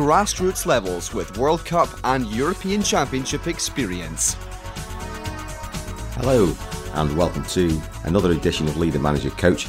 grassroots 0.00 0.64
levels 0.64 1.12
with 1.12 1.36
World 1.36 1.62
Cup 1.66 1.90
and 2.04 2.26
European 2.28 2.82
Championship 2.82 3.46
experience. 3.46 4.34
Hello, 6.14 6.56
and 6.94 7.14
welcome 7.18 7.44
to 7.44 7.78
another 8.04 8.32
edition 8.32 8.66
of 8.66 8.78
Leader 8.78 8.98
Manager 8.98 9.28
Coach. 9.28 9.68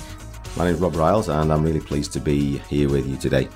My 0.56 0.64
name 0.64 0.76
is 0.76 0.80
Rob 0.80 0.96
Riles, 0.96 1.28
and 1.28 1.52
I'm 1.52 1.64
really 1.64 1.82
pleased 1.82 2.14
to 2.14 2.22
be 2.22 2.60
here 2.70 2.88
with 2.90 3.10
you 3.10 3.18
today. 3.18 3.50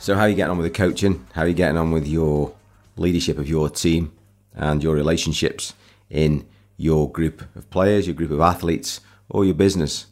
So, 0.00 0.16
how 0.16 0.22
are 0.22 0.28
you 0.28 0.34
getting 0.34 0.50
on 0.50 0.58
with 0.58 0.66
the 0.66 0.76
coaching? 0.76 1.24
How 1.34 1.42
are 1.42 1.48
you 1.48 1.54
getting 1.54 1.78
on 1.78 1.92
with 1.92 2.08
your 2.08 2.52
leadership 2.96 3.38
of 3.38 3.48
your 3.48 3.70
team 3.70 4.10
and 4.54 4.82
your 4.82 4.96
relationships 4.96 5.72
in 6.10 6.48
your 6.78 7.08
group 7.12 7.42
of 7.54 7.70
players, 7.70 8.08
your 8.08 8.14
group 8.16 8.32
of 8.32 8.40
athletes, 8.40 9.00
or 9.28 9.44
your 9.44 9.54
business? 9.54 10.06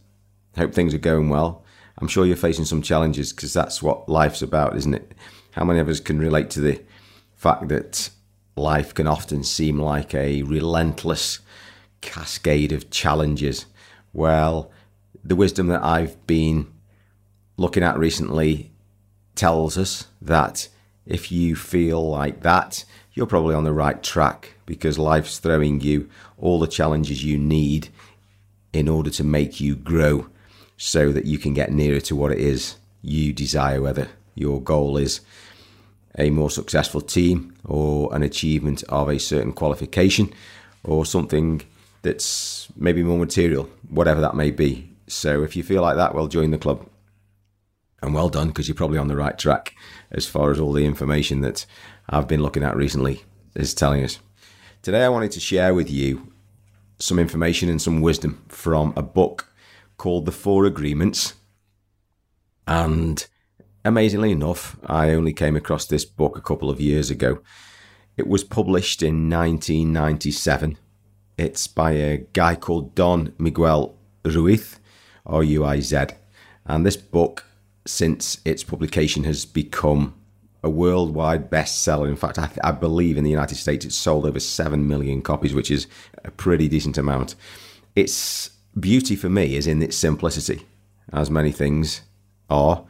Hope 0.57 0.73
things 0.73 0.95
are 0.95 0.99
going 0.99 1.31
well. 1.31 1.65
I'm 1.99 2.09
sure 2.09 2.27
you're 2.27 2.37
facing 2.37 2.67
some 2.67 2.83
challenges 2.83 3.33
because 3.33 3.53
that's 3.53 3.83
what 3.83 4.09
life's 4.09 4.43
about, 4.43 4.77
isn't 4.77 4.95
it? 4.95 5.13
How 5.53 5.65
many 5.65 5.79
of 5.79 5.89
us 5.89 6.01
can 6.01 6.19
relate 6.19 6.51
to 6.51 6.61
the 6.61 6.83
fact 7.37 7.69
that 7.69 8.11
life 8.55 8.93
can 8.93 9.07
often 9.07 9.43
seem 9.43 9.79
like 9.79 10.15
a 10.15 10.43
relentless 10.43 11.41
cascade 12.03 12.73
of 12.73 12.91
challenges? 12.91 13.67
Well, 14.13 14.71
the 15.25 15.37
wisdom 15.37 15.69
that 15.69 15.83
I've 15.83 16.27
been 16.27 16.67
looking 17.57 17.83
at 17.83 17.99
recently 17.99 18.71
tells 19.35 19.79
us 19.79 20.07
that 20.21 20.69
if 21.07 21.33
you 21.33 21.57
feel 21.57 22.07
like 22.09 22.43
that, 22.43 22.85
you're 23.15 23.27
probably 23.27 23.55
on 23.55 23.65
the 23.65 23.73
right 23.73 24.03
track 24.03 24.55
because 24.67 24.99
life's 24.99 25.39
throwing 25.39 25.81
you 25.81 26.11
all 26.37 26.59
the 26.59 26.67
challenges 26.67 27.25
you 27.25 27.39
need 27.39 27.89
in 28.73 28.89
order 28.89 29.09
to 29.09 29.25
make 29.25 29.61
you 29.61 29.75
grow 29.75 30.27
so 30.77 31.13
that 31.13 31.25
you 31.25 31.39
can 31.39 31.55
get 31.55 31.73
nearer 31.73 32.01
to 32.01 32.17
what 32.17 32.33
it 32.33 32.39
is 32.39 32.77
you 33.03 33.33
desire, 33.33 33.81
whether 33.81 34.09
your 34.35 34.61
goal 34.61 34.97
is 34.97 35.21
a 36.19 36.31
more 36.31 36.51
successful 36.51 37.01
team 37.01 37.55
or 37.65 38.15
an 38.15 38.23
achievement 38.23 38.83
of 38.89 39.09
a 39.09 39.19
certain 39.19 39.53
qualification 39.53 40.33
or 40.85 41.05
something 41.05 41.63
that's 42.03 42.69
maybe 42.77 43.03
more 43.03 43.19
material, 43.19 43.69
whatever 43.89 44.21
that 44.21 44.37
may 44.37 44.51
be. 44.51 44.91
So 45.07 45.43
if 45.43 45.57
you 45.57 45.63
feel 45.63 45.83
like 45.83 45.97
that, 45.97 46.15
well, 46.15 46.29
join 46.29 46.51
the 46.51 46.59
club. 46.59 46.89
And 48.03 48.15
well 48.15 48.29
done, 48.29 48.49
because 48.49 48.69
you're 48.69 48.75
probably 48.75 48.99
on 48.99 49.09
the 49.09 49.17
right 49.17 49.37
track 49.39 49.75
as 50.11 50.27
far 50.27 50.51
as 50.51 50.61
all 50.61 50.73
the 50.73 50.85
information 50.85 51.41
that 51.41 51.65
I've 52.09 52.29
been 52.29 52.43
looking 52.43 52.63
at 52.63 52.77
recently 52.77 53.25
is 53.55 53.75
telling 53.75 54.05
us. 54.05 54.21
Today, 54.83 55.03
I 55.03 55.09
wanted 55.09 55.33
to 55.33 55.41
share 55.41 55.75
with 55.75 55.91
you 55.91 56.33
some 56.99 57.19
information 57.19 57.69
and 57.69 57.81
some 57.81 58.03
wisdom 58.03 58.45
from 58.49 58.93
a 58.97 59.03
book 59.03 59.46
called 59.97 60.27
The 60.27 60.33
Four 60.33 60.65
Agreements. 60.65 61.35
And 62.67 63.27
amazingly 63.85 64.33
enough, 64.33 64.77
I 64.85 65.11
only 65.11 65.33
came 65.33 65.57
across 65.57 65.87
this 65.87 66.05
book 66.05 66.37
a 66.37 66.43
couple 66.43 66.71
of 66.71 66.81
years 66.81 67.11
ago. 67.11 67.41
It 68.17 68.27
was 68.27 68.45
published 68.45 69.03
in 69.03 69.29
1997. 69.29 70.79
It's 71.39 71.67
by 71.67 71.93
a 71.93 72.19
guy 72.33 72.55
called 72.55 72.95
Don 72.95 73.35
Miguel 73.39 73.97
Ruiz, 74.25 74.81
R 75.27 75.45
U 75.45 75.65
I 75.65 75.81
Z. 75.81 76.07
And 76.65 76.85
this 76.85 76.97
book, 76.97 77.45
since 77.87 78.41
its 78.45 78.65
publication, 78.65 79.25
has 79.25 79.45
become 79.45 80.15
a 80.63 80.71
worldwide 80.71 81.51
bestseller. 81.51 82.09
In 82.09 82.17
fact, 82.17 82.39
I, 82.39 82.51
I, 82.65 82.73
believe 82.73 83.17
in 83.17 83.25
the 83.25 83.31
United 83.31 83.55
States 83.55 83.85
it's 83.85 83.95
sold 83.95 84.27
over 84.27 84.41
7 84.41 84.89
million 84.89 85.23
copies, 85.23 85.55
which 85.55 85.71
is 85.71 85.87
a 86.25 86.31
pretty 86.31 86.69
decent 86.69 86.99
amount. 86.99 87.37
It's 87.95 88.51
beauty 88.79 89.17
for 89.17 89.29
me 89.29 89.57
is 89.57 89.67
in 89.67 89.83
its 89.83 89.97
simplicity, 89.97 90.67
as 91.13 91.31
many 91.31 91.53
things 91.53 92.03
are. 92.51 92.85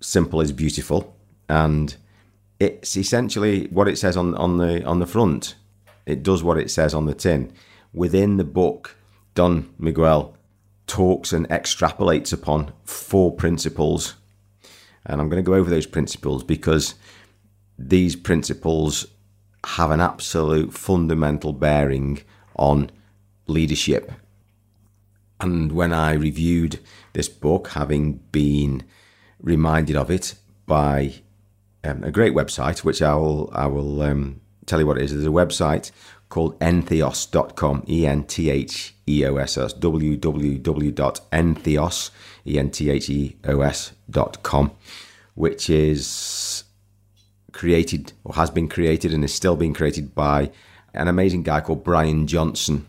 Simple 0.00 0.40
is 0.40 0.52
beautiful, 0.52 1.16
and 1.48 1.96
it's 2.60 2.96
essentially 2.96 3.66
what 3.68 3.88
it 3.88 3.98
says 3.98 4.16
on 4.16 4.34
on 4.34 4.58
the 4.58 4.84
on 4.84 5.00
the 5.00 5.06
front. 5.06 5.54
It 6.04 6.22
does 6.22 6.42
what 6.42 6.58
it 6.58 6.70
says 6.70 6.94
on 6.94 7.06
the 7.06 7.14
tin. 7.14 7.52
Within 7.92 8.36
the 8.36 8.44
book, 8.44 8.96
Don 9.34 9.72
Miguel 9.78 10.36
talks 10.86 11.32
and 11.32 11.48
extrapolates 11.48 12.32
upon 12.32 12.72
four 12.84 13.32
principles, 13.32 14.14
and 15.04 15.20
I'm 15.20 15.28
going 15.28 15.42
to 15.42 15.50
go 15.50 15.54
over 15.54 15.70
those 15.70 15.86
principles 15.86 16.44
because 16.44 16.94
these 17.78 18.16
principles 18.16 19.06
have 19.64 19.90
an 19.90 20.00
absolute 20.00 20.72
fundamental 20.72 21.52
bearing 21.52 22.20
on 22.54 22.90
leadership 23.48 24.12
and 25.40 25.72
when 25.72 25.92
I 25.92 26.12
reviewed 26.12 26.78
this 27.12 27.28
book, 27.28 27.68
having 27.68 28.20
been 28.32 28.84
reminded 29.40 29.96
of 29.96 30.10
it 30.10 30.34
by 30.66 31.14
um, 31.84 32.04
a 32.04 32.10
great 32.10 32.34
website, 32.34 32.84
which 32.84 33.02
I 33.02 33.14
will 33.14 33.50
I 33.52 33.66
will 33.66 34.00
um, 34.02 34.40
tell 34.66 34.80
you 34.80 34.86
what 34.86 34.98
it 34.98 35.04
is. 35.04 35.12
There's 35.12 35.26
a 35.26 35.28
website 35.28 35.90
called 36.28 36.58
entheos.com, 36.58 37.84
E 37.88 38.06
N 38.06 38.24
T 38.24 38.50
H 38.50 38.94
E 39.08 39.24
O 39.26 39.36
S 39.36 39.56
S, 39.58 39.74
www.entheos, 39.74 42.10
N 42.46 42.70
T 42.70 42.90
H 42.90 43.10
O 43.44 43.60
S.com, 43.60 44.72
which 45.34 45.70
is 45.70 46.64
created 47.52 48.12
or 48.24 48.34
has 48.34 48.50
been 48.50 48.68
created 48.68 49.14
and 49.14 49.24
is 49.24 49.32
still 49.32 49.56
being 49.56 49.72
created 49.72 50.14
by 50.14 50.50
an 50.92 51.08
amazing 51.08 51.42
guy 51.42 51.60
called 51.60 51.82
Brian 51.84 52.26
Johnson, 52.26 52.86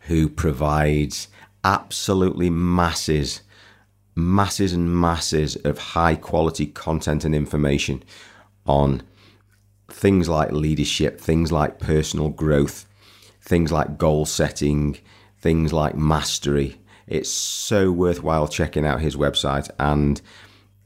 who 0.00 0.28
provides 0.28 1.28
absolutely 1.64 2.50
masses, 2.50 3.42
masses 4.14 4.72
and 4.72 4.94
masses 4.94 5.56
of 5.56 5.78
high 5.78 6.14
quality 6.14 6.66
content 6.66 7.24
and 7.24 7.34
information 7.34 8.02
on 8.66 9.02
things 9.88 10.28
like 10.28 10.52
leadership, 10.52 11.20
things 11.20 11.50
like 11.50 11.78
personal 11.78 12.28
growth, 12.28 12.86
things 13.40 13.72
like 13.72 13.98
goal 13.98 14.26
setting, 14.26 14.98
things 15.40 15.72
like 15.72 15.96
mastery. 15.96 16.80
It's 17.06 17.30
so 17.30 17.90
worthwhile 17.90 18.48
checking 18.48 18.84
out 18.84 19.00
his 19.00 19.16
website. 19.16 19.70
And 19.78 20.20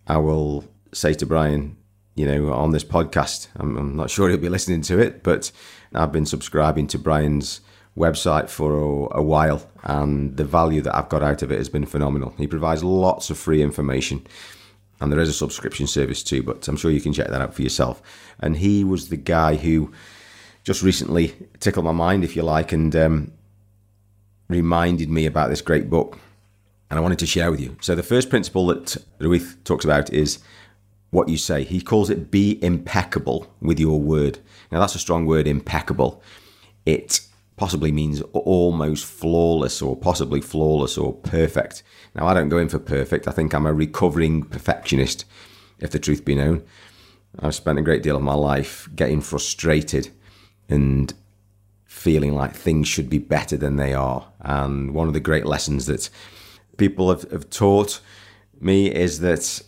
I 0.07 0.19
will 0.19 0.65
say 0.93 1.15
to 1.15 1.27
Brian, 1.27 1.77
you 2.15 2.27
know, 2.27 2.53
on 2.53 2.71
this 2.71 2.85
podcast, 2.85 3.49
I'm, 3.57 3.77
I'm 3.77 3.97
not 3.97 4.11
sure 4.11 4.29
he'll 4.29 4.39
be 4.39 4.49
listening 4.49 4.83
to 4.83 4.99
it, 4.99 5.23
but 5.23 5.51
I've 5.95 6.13
been 6.13 6.27
subscribing 6.27 6.87
to 6.89 6.99
Brian's 6.99 7.61
website 7.97 8.49
for 8.49 9.11
a, 9.13 9.23
while, 9.23 9.69
and 9.83 10.37
the 10.37 10.45
value 10.45 10.81
that 10.81 10.97
I've 10.97 11.09
got 11.09 11.23
out 11.23 11.43
of 11.43 11.53
it 11.53 11.59
has 11.59 11.69
been 11.69 11.85
phenomenal. 11.85 12.35
He 12.39 12.47
provides 12.47 12.83
lots 12.83 13.29
of 13.31 13.39
free 13.39 13.63
information, 13.63 14.27
and 15.01 15.13
there 15.13 15.21
is 15.21 15.29
a 15.29 15.35
subscription 15.35 15.87
service 15.87 16.23
too, 16.23 16.43
but 16.43 16.67
I'm 16.69 16.77
sure 16.77 16.91
you 16.91 17.01
can 17.01 17.13
check 17.13 17.29
that 17.29 17.41
out 17.41 17.55
for 17.55 17.63
yourself. 17.63 18.03
And 18.39 18.57
he 18.57 18.83
was 18.85 19.09
the 19.09 19.17
guy 19.17 19.57
who 19.57 19.93
just 20.65 20.83
recently 20.83 21.35
tickled 21.61 21.85
my 21.85 21.93
mind, 21.93 22.25
if 22.25 22.35
you 22.35 22.43
like, 22.43 22.73
and 22.73 22.95
um, 22.97 23.33
reminded 24.49 25.11
me 25.11 25.27
about 25.27 25.51
this 25.51 25.61
great 25.61 25.91
book, 25.91 26.19
and 26.89 26.99
I 26.99 27.03
wanted 27.03 27.19
to 27.21 27.27
share 27.27 27.51
with 27.51 27.61
you. 27.61 27.77
So, 27.81 27.95
the 27.95 28.03
first 28.03 28.31
principle 28.31 28.67
that 28.67 28.97
Ruiz 29.19 29.57
talks 29.65 29.85
about 29.85 30.13
is 30.13 30.39
what 31.11 31.29
you 31.29 31.37
say. 31.37 31.63
He 31.65 31.81
calls 31.81 32.09
it 32.09 32.31
be 32.31 32.63
impeccable 32.65 33.53
with 33.61 33.79
your 33.79 34.01
word. 34.01 34.39
Now, 34.71 34.81
that's 34.81 34.95
a 34.95 34.99
strong 34.99 35.27
word, 35.27 35.47
impeccable. 35.47 36.23
It 36.87 37.21
possibly 37.63 37.93
means 37.93 38.21
almost 38.33 39.05
flawless 39.05 39.81
or 39.81 39.95
possibly 39.97 40.41
flawless 40.41 40.99
or 40.99 41.13
perfect. 41.13 41.85
Now, 42.13 42.27
I 42.27 42.35
don't 42.35 42.49
go 42.49 42.59
in 42.59 42.69
for 42.69 42.81
perfect. 42.81 43.29
I 43.29 43.31
think 43.31 43.55
I'm 43.55 43.67
a 43.67 43.73
recovering 43.73 44.43
perfectionist, 44.43 45.25
if 45.79 45.93
the 45.93 46.01
truth 46.01 46.25
be 46.25 46.35
known. 46.35 46.65
I've 47.39 47.55
spent 47.55 47.79
a 47.79 47.83
great 47.83 48.03
deal 48.03 48.17
of 48.17 48.23
my 48.23 48.35
life 48.35 48.89
getting 48.97 49.21
frustrated 49.21 50.09
and 50.69 51.15
feeling 51.85 52.35
like 52.35 52.53
things 52.53 52.89
should 52.89 53.09
be 53.09 53.19
better 53.19 53.57
than 53.57 53.77
they 53.77 53.95
are. 53.95 54.27
And 54.41 54.93
one 54.93 55.07
of 55.07 55.15
the 55.15 55.21
great 55.21 55.47
lessons 55.47 55.87
that 55.87 56.11
people 56.79 57.11
have, 57.11 57.31
have 57.31 57.49
taught 57.49 58.01
me 58.61 58.93
is 58.93 59.21
that 59.21 59.63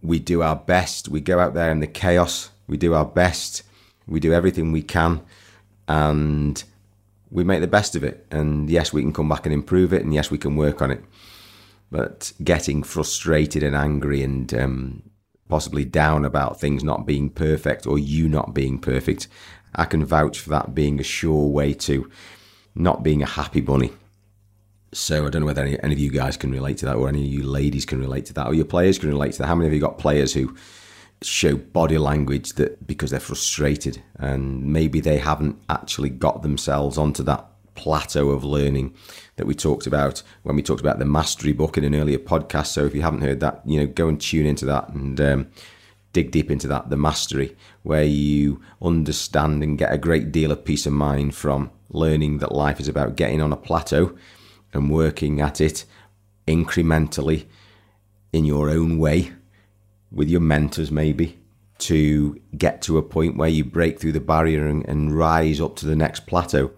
we 0.00 0.20
do 0.20 0.42
our 0.42 0.54
best. 0.54 1.08
We 1.08 1.20
go 1.20 1.40
out 1.40 1.54
there 1.54 1.72
in 1.72 1.80
the 1.80 1.88
chaos, 1.88 2.50
we 2.68 2.76
do 2.76 2.94
our 2.94 3.04
best, 3.04 3.64
we 4.06 4.20
do 4.20 4.32
everything 4.32 4.70
we 4.70 4.82
can. 4.82 5.22
And 5.88 6.62
we 7.30 7.44
make 7.44 7.60
the 7.60 7.66
best 7.66 7.94
of 7.96 8.04
it. 8.04 8.26
And 8.30 8.68
yes, 8.68 8.92
we 8.92 9.02
can 9.02 9.12
come 9.12 9.28
back 9.28 9.46
and 9.46 9.52
improve 9.52 9.92
it, 9.92 10.02
and 10.02 10.12
yes, 10.12 10.30
we 10.30 10.38
can 10.38 10.56
work 10.56 10.82
on 10.82 10.90
it. 10.90 11.04
But 11.90 12.32
getting 12.42 12.82
frustrated 12.82 13.62
and 13.62 13.74
angry 13.74 14.22
and 14.22 14.52
um, 14.54 15.02
possibly 15.48 15.84
down 15.84 16.24
about 16.24 16.60
things 16.60 16.84
not 16.84 17.06
being 17.06 17.30
perfect 17.30 17.86
or 17.86 17.98
you 17.98 18.28
not 18.28 18.54
being 18.54 18.78
perfect, 18.78 19.26
I 19.74 19.84
can 19.84 20.04
vouch 20.04 20.38
for 20.38 20.50
that 20.50 20.74
being 20.74 21.00
a 21.00 21.04
sure 21.04 21.48
way 21.48 21.74
to 21.74 22.10
not 22.74 23.02
being 23.02 23.22
a 23.22 23.26
happy 23.26 23.60
bunny. 23.60 23.92
So 24.92 25.26
I 25.26 25.30
don't 25.30 25.42
know 25.42 25.46
whether 25.46 25.62
any, 25.62 25.80
any 25.82 25.92
of 25.92 25.98
you 25.98 26.10
guys 26.10 26.36
can 26.36 26.50
relate 26.50 26.78
to 26.78 26.86
that, 26.86 26.96
or 26.96 27.08
any 27.08 27.24
of 27.24 27.32
you 27.32 27.42
ladies 27.44 27.84
can 27.84 28.00
relate 28.00 28.26
to 28.26 28.34
that, 28.34 28.46
or 28.46 28.54
your 28.54 28.64
players 28.64 28.98
can 28.98 29.08
relate 29.08 29.32
to 29.32 29.38
that. 29.38 29.46
How 29.46 29.54
many 29.54 29.68
of 29.68 29.74
you 29.74 29.80
got 29.80 29.98
players 29.98 30.34
who 30.34 30.56
show 31.22 31.56
body 31.56 31.98
language 31.98 32.54
that 32.54 32.86
because 32.86 33.10
they're 33.10 33.20
frustrated 33.20 34.02
and 34.16 34.64
maybe 34.64 35.00
they 35.00 35.18
haven't 35.18 35.60
actually 35.68 36.08
got 36.08 36.42
themselves 36.42 36.96
onto 36.96 37.22
that 37.22 37.46
plateau 37.74 38.30
of 38.30 38.44
learning 38.44 38.94
that 39.36 39.46
we 39.46 39.54
talked 39.54 39.86
about 39.86 40.22
when 40.42 40.56
we 40.56 40.62
talked 40.62 40.80
about 40.80 40.98
the 40.98 41.04
mastery 41.04 41.52
book 41.52 41.76
in 41.78 41.84
an 41.84 41.94
earlier 41.94 42.18
podcast. 42.18 42.68
So 42.68 42.84
if 42.84 42.94
you 42.94 43.02
haven't 43.02 43.22
heard 43.22 43.40
that, 43.40 43.62
you 43.64 43.80
know, 43.80 43.86
go 43.86 44.08
and 44.08 44.20
tune 44.20 44.46
into 44.46 44.64
that 44.66 44.90
and 44.90 45.20
um, 45.20 45.50
dig 46.12 46.30
deep 46.30 46.50
into 46.50 46.68
that. 46.68 46.90
The 46.90 46.96
mastery, 46.96 47.56
where 47.82 48.04
you 48.04 48.60
understand 48.82 49.62
and 49.62 49.78
get 49.78 49.92
a 49.92 49.98
great 49.98 50.32
deal 50.32 50.52
of 50.52 50.64
peace 50.64 50.86
of 50.86 50.92
mind 50.92 51.34
from 51.34 51.70
learning 51.90 52.38
that 52.38 52.52
life 52.52 52.80
is 52.80 52.88
about 52.88 53.16
getting 53.16 53.40
on 53.40 53.52
a 53.52 53.56
plateau 53.56 54.16
and 54.72 54.90
working 54.90 55.40
at 55.40 55.60
it 55.60 55.84
incrementally 56.46 57.46
in 58.32 58.44
your 58.44 58.70
own 58.70 58.98
way 58.98 59.32
with 60.10 60.28
your 60.28 60.40
mentors, 60.40 60.90
maybe. 60.90 61.38
To 61.78 62.38
get 62.58 62.82
to 62.82 62.98
a 62.98 63.02
point 63.02 63.38
where 63.38 63.48
you 63.48 63.64
break 63.64 63.98
through 63.98 64.12
the 64.12 64.20
barrier 64.20 64.66
and, 64.66 64.86
and 64.86 65.16
rise 65.16 65.62
up 65.62 65.76
to 65.76 65.86
the 65.86 65.96
next 65.96 66.26
plateau 66.26 66.72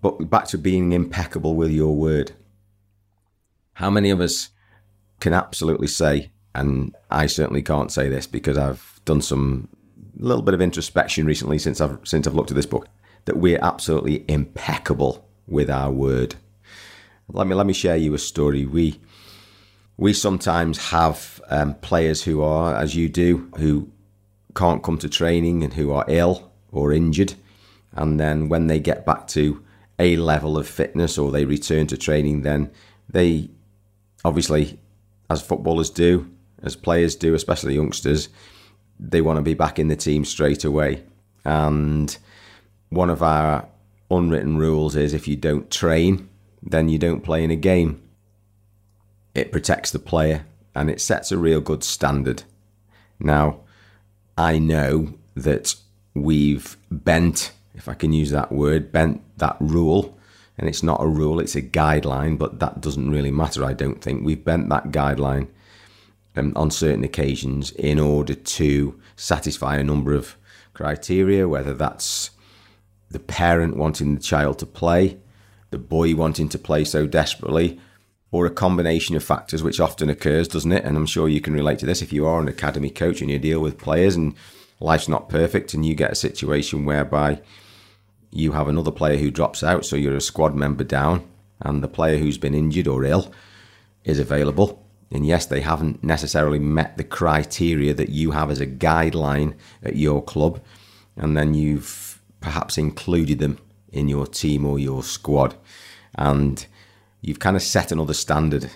but 0.00 0.30
back 0.30 0.46
to 0.48 0.58
being 0.58 0.92
impeccable 0.92 1.54
with 1.54 1.70
your 1.70 1.94
word. 1.94 2.32
How 3.74 3.90
many 3.90 4.10
of 4.10 4.20
us 4.20 4.50
can 5.20 5.32
absolutely 5.32 5.88
say, 5.88 6.30
and 6.54 6.94
I 7.10 7.26
certainly 7.26 7.62
can't 7.62 7.92
say 7.92 8.08
this 8.08 8.26
because 8.26 8.56
I've 8.56 9.00
done 9.04 9.22
some 9.22 9.68
little 10.16 10.42
bit 10.42 10.54
of 10.54 10.60
introspection 10.60 11.26
recently 11.26 11.58
since 11.58 11.80
I've 11.80 11.98
since 12.04 12.26
I've 12.26 12.34
looked 12.34 12.50
at 12.50 12.56
this 12.56 12.66
book, 12.66 12.88
that 13.24 13.36
we're 13.36 13.58
absolutely 13.62 14.24
impeccable 14.28 15.28
with 15.46 15.70
our 15.70 15.90
word. 15.90 16.36
Let 17.28 17.46
me 17.46 17.54
let 17.54 17.66
me 17.66 17.72
share 17.72 17.96
you 17.96 18.14
a 18.14 18.18
story. 18.18 18.66
We 18.66 19.00
we 19.98 20.12
sometimes 20.12 20.90
have 20.90 21.42
um, 21.50 21.74
players 21.74 22.22
who 22.22 22.40
are, 22.40 22.74
as 22.74 22.94
you 22.94 23.08
do, 23.08 23.50
who 23.56 23.90
can't 24.54 24.82
come 24.82 24.96
to 24.98 25.08
training 25.08 25.62
and 25.62 25.74
who 25.74 25.92
are 25.92 26.04
ill 26.08 26.52
or 26.72 26.92
injured, 26.92 27.34
and 27.92 28.18
then 28.18 28.48
when 28.48 28.68
they 28.68 28.78
get 28.78 29.04
back 29.04 29.26
to 29.26 29.62
a 29.98 30.16
level 30.16 30.56
of 30.56 30.68
fitness 30.68 31.18
or 31.18 31.30
they 31.30 31.44
return 31.44 31.88
to 31.88 31.96
training, 31.96 32.42
then 32.42 32.70
they 33.08 33.50
obviously, 34.24 34.78
as 35.28 35.42
footballers 35.42 35.90
do, 35.90 36.30
as 36.62 36.76
players 36.76 37.16
do, 37.16 37.34
especially 37.34 37.74
youngsters, 37.74 38.28
they 39.00 39.20
want 39.20 39.36
to 39.36 39.42
be 39.42 39.54
back 39.54 39.78
in 39.78 39.88
the 39.88 39.96
team 39.96 40.24
straight 40.24 40.64
away. 40.64 41.02
And 41.44 42.16
one 42.90 43.10
of 43.10 43.22
our 43.22 43.68
unwritten 44.10 44.58
rules 44.58 44.94
is 44.94 45.12
if 45.12 45.26
you 45.26 45.36
don't 45.36 45.70
train, 45.70 46.28
then 46.62 46.88
you 46.88 46.98
don't 46.98 47.22
play 47.22 47.42
in 47.42 47.50
a 47.50 47.56
game. 47.56 48.02
It 49.34 49.52
protects 49.52 49.90
the 49.90 49.98
player 49.98 50.46
and 50.74 50.90
it 50.90 51.00
sets 51.00 51.32
a 51.32 51.38
real 51.38 51.60
good 51.60 51.84
standard. 51.84 52.42
Now, 53.20 53.60
I 54.36 54.58
know 54.58 55.14
that 55.34 55.74
we've 56.14 56.76
bent 56.90 57.52
if 57.78 57.88
I 57.88 57.94
can 57.94 58.12
use 58.12 58.30
that 58.30 58.52
word, 58.52 58.92
bent 58.92 59.22
that 59.38 59.56
rule. 59.60 60.18
And 60.58 60.68
it's 60.68 60.82
not 60.82 61.00
a 61.00 61.06
rule, 61.06 61.38
it's 61.38 61.54
a 61.54 61.62
guideline, 61.62 62.36
but 62.36 62.58
that 62.58 62.80
doesn't 62.80 63.10
really 63.10 63.30
matter, 63.30 63.64
I 63.64 63.72
don't 63.72 64.02
think. 64.02 64.24
We've 64.24 64.44
bent 64.44 64.68
that 64.70 64.90
guideline 64.90 65.46
um, 66.34 66.52
on 66.56 66.72
certain 66.72 67.04
occasions 67.04 67.70
in 67.70 68.00
order 68.00 68.34
to 68.34 69.00
satisfy 69.14 69.76
a 69.76 69.84
number 69.84 70.14
of 70.14 70.36
criteria, 70.74 71.46
whether 71.48 71.72
that's 71.72 72.30
the 73.08 73.20
parent 73.20 73.76
wanting 73.76 74.16
the 74.16 74.20
child 74.20 74.58
to 74.58 74.66
play, 74.66 75.18
the 75.70 75.78
boy 75.78 76.16
wanting 76.16 76.48
to 76.48 76.58
play 76.58 76.84
so 76.84 77.06
desperately, 77.06 77.80
or 78.30 78.46
a 78.46 78.50
combination 78.50 79.16
of 79.16 79.24
factors, 79.24 79.62
which 79.62 79.80
often 79.80 80.10
occurs, 80.10 80.48
doesn't 80.48 80.72
it? 80.72 80.84
And 80.84 80.96
I'm 80.96 81.06
sure 81.06 81.28
you 81.28 81.40
can 81.40 81.54
relate 81.54 81.78
to 81.80 81.86
this 81.86 82.02
if 82.02 82.12
you 82.12 82.26
are 82.26 82.40
an 82.40 82.48
academy 82.48 82.90
coach 82.90 83.20
and 83.20 83.30
you 83.30 83.38
deal 83.38 83.60
with 83.60 83.78
players 83.78 84.16
and 84.16 84.34
life's 84.80 85.08
not 85.08 85.28
perfect 85.28 85.74
and 85.74 85.84
you 85.84 85.94
get 85.94 86.12
a 86.12 86.16
situation 86.16 86.84
whereby 86.84 87.40
you 88.30 88.52
have 88.52 88.68
another 88.68 88.90
player 88.90 89.16
who 89.16 89.30
drops 89.30 89.62
out, 89.62 89.86
so 89.86 89.96
you're 89.96 90.16
a 90.16 90.20
squad 90.20 90.54
member 90.54 90.84
down, 90.84 91.26
and 91.60 91.82
the 91.82 91.88
player 91.88 92.18
who's 92.18 92.38
been 92.38 92.54
injured 92.54 92.86
or 92.86 93.04
ill 93.04 93.32
is 94.04 94.18
available. 94.18 94.84
And 95.10 95.26
yes, 95.26 95.46
they 95.46 95.62
haven't 95.62 96.04
necessarily 96.04 96.58
met 96.58 96.98
the 96.98 97.04
criteria 97.04 97.94
that 97.94 98.10
you 98.10 98.32
have 98.32 98.50
as 98.50 98.60
a 98.60 98.66
guideline 98.66 99.54
at 99.82 99.96
your 99.96 100.22
club, 100.22 100.62
and 101.16 101.36
then 101.36 101.54
you've 101.54 102.20
perhaps 102.42 102.76
included 102.76 103.38
them 103.38 103.58
in 103.90 104.08
your 104.08 104.26
team 104.26 104.66
or 104.66 104.78
your 104.78 105.02
squad, 105.02 105.56
and 106.14 106.66
you've 107.20 107.40
kind 107.40 107.56
of 107.56 107.62
set 107.62 107.92
another 107.92 108.14
standard. 108.14 108.70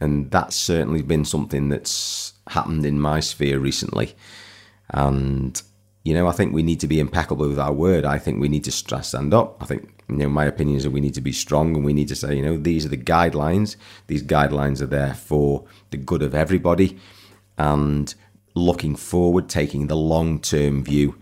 And 0.00 0.30
that's 0.30 0.56
certainly 0.56 1.02
been 1.02 1.24
something 1.24 1.68
that's 1.68 2.32
happened 2.48 2.86
in 2.86 3.00
my 3.00 3.20
sphere 3.20 3.58
recently. 3.58 4.14
And 4.88 5.60
you 6.02 6.14
know, 6.14 6.26
I 6.26 6.32
think 6.32 6.54
we 6.54 6.62
need 6.62 6.80
to 6.80 6.86
be 6.86 6.98
impeccable 6.98 7.48
with 7.48 7.58
our 7.58 7.72
word. 7.72 8.04
I 8.04 8.18
think 8.18 8.40
we 8.40 8.48
need 8.48 8.64
to 8.64 8.72
stand 8.72 9.34
up. 9.34 9.62
I 9.62 9.66
think, 9.66 10.02
you 10.08 10.16
know, 10.16 10.28
my 10.28 10.46
opinion 10.46 10.78
is 10.78 10.84
that 10.84 10.90
we 10.90 11.00
need 11.00 11.14
to 11.14 11.20
be 11.20 11.32
strong 11.32 11.76
and 11.76 11.84
we 11.84 11.92
need 11.92 12.08
to 12.08 12.16
say, 12.16 12.36
you 12.36 12.42
know, 12.42 12.56
these 12.56 12.86
are 12.86 12.90
the 12.90 12.96
guidelines. 12.96 13.76
These 14.06 14.22
guidelines 14.22 14.80
are 14.80 14.86
there 14.86 15.14
for 15.14 15.64
the 15.90 15.98
good 15.98 16.22
of 16.22 16.34
everybody. 16.34 16.98
And 17.58 18.14
looking 18.54 18.96
forward, 18.96 19.50
taking 19.50 19.88
the 19.88 19.96
long 19.96 20.40
term 20.40 20.82
view, 20.82 21.18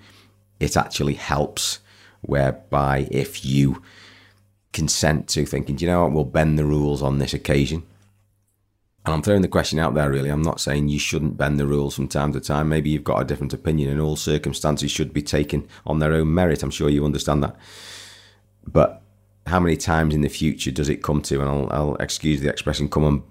it 0.61 0.77
actually 0.77 1.15
helps. 1.15 1.81
Whereby 2.21 3.09
if 3.13 3.45
you 3.45 3.83
consent 4.73 5.29
to 5.29 5.47
thinking, 5.47 5.77
do 5.77 5.85
you 5.85 5.91
know 5.91 6.03
what, 6.03 6.13
we'll 6.13 6.25
bend 6.25 6.59
the 6.59 6.65
rules 6.65 7.03
on 7.03 7.19
this 7.19 7.35
occasion 7.35 7.83
and 9.09 9.15
I'm 9.15 9.23
throwing 9.23 9.41
the 9.41 9.49
question 9.49 9.79
out 9.79 9.95
there, 9.95 10.11
really. 10.11 10.29
I'm 10.29 10.43
not 10.43 10.61
saying 10.61 10.89
you 10.89 10.99
shouldn't 10.99 11.39
bend 11.39 11.59
the 11.59 11.67
rules 11.67 11.95
from 11.95 12.09
time 12.09 12.31
to 12.35 12.41
time. 12.41 12.69
Maybe 12.69 12.91
you've 12.91 13.05
got 13.05 13.23
a 13.23 13.25
different 13.25 13.55
opinion, 13.55 13.89
and 13.89 14.03
all 14.03 14.17
circumstances 14.17 14.91
should 14.91 15.15
be 15.15 15.23
taken 15.23 15.67
on 15.87 15.99
their 15.99 16.13
own 16.13 16.35
merit. 16.35 16.63
I'm 16.63 16.71
sure 16.71 16.91
you 16.91 17.07
understand 17.07 17.43
that. 17.43 17.57
But 18.67 19.01
how 19.47 19.61
many 19.61 19.79
times 19.79 20.15
in 20.15 20.21
the 20.21 20.29
future 20.29 20.71
does 20.71 20.91
it 20.91 21.03
come 21.03 21.23
to, 21.23 21.41
and 21.41 21.49
I'll, 21.49 21.69
I'll 21.71 21.95
excuse 21.97 22.43
the 22.43 22.51
expression, 22.51 22.91
come 22.91 23.05
and 23.05 23.23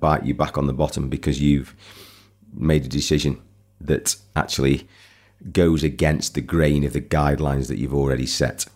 bite 0.00 0.26
you 0.26 0.34
back 0.34 0.58
on 0.58 0.66
the 0.66 0.74
bottom 0.74 1.08
because 1.08 1.40
you've 1.40 1.74
made 2.52 2.84
a 2.84 2.88
decision 2.88 3.40
that 3.80 4.16
actually 4.36 4.86
goes 5.50 5.82
against 5.82 6.34
the 6.34 6.42
grain 6.42 6.84
of 6.84 6.92
the 6.92 7.00
guidelines 7.00 7.68
that 7.68 7.78
you've 7.78 7.94
already 7.94 8.26
set? 8.26 8.66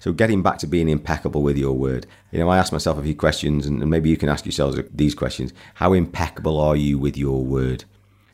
So 0.00 0.12
getting 0.12 0.42
back 0.42 0.58
to 0.58 0.66
being 0.66 0.88
impeccable 0.88 1.42
with 1.42 1.56
your 1.56 1.72
word, 1.72 2.06
you 2.30 2.38
know, 2.38 2.48
I 2.48 2.58
ask 2.58 2.72
myself 2.72 2.98
a 2.98 3.02
few 3.02 3.14
questions, 3.14 3.66
and 3.66 3.78
maybe 3.88 4.08
you 4.10 4.16
can 4.16 4.28
ask 4.28 4.44
yourselves 4.44 4.78
these 4.92 5.14
questions: 5.14 5.52
How 5.74 5.92
impeccable 5.92 6.60
are 6.60 6.76
you 6.76 6.98
with 6.98 7.16
your 7.16 7.44
word? 7.44 7.84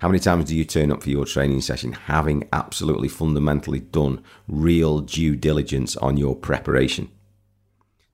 How 0.01 0.09
many 0.09 0.19
times 0.19 0.47
do 0.47 0.57
you 0.57 0.67
turn 0.67 0.93
up 0.93 1.03
for 1.03 1.09
your 1.09 1.25
training 1.25 1.63
session 1.63 1.93
having 1.93 2.47
absolutely 2.53 3.09
fundamentally 3.09 3.81
done 3.81 4.23
real 4.47 5.01
due 5.01 5.35
diligence 5.35 5.97
on 5.97 6.19
your 6.19 6.37
preparation? 6.37 7.11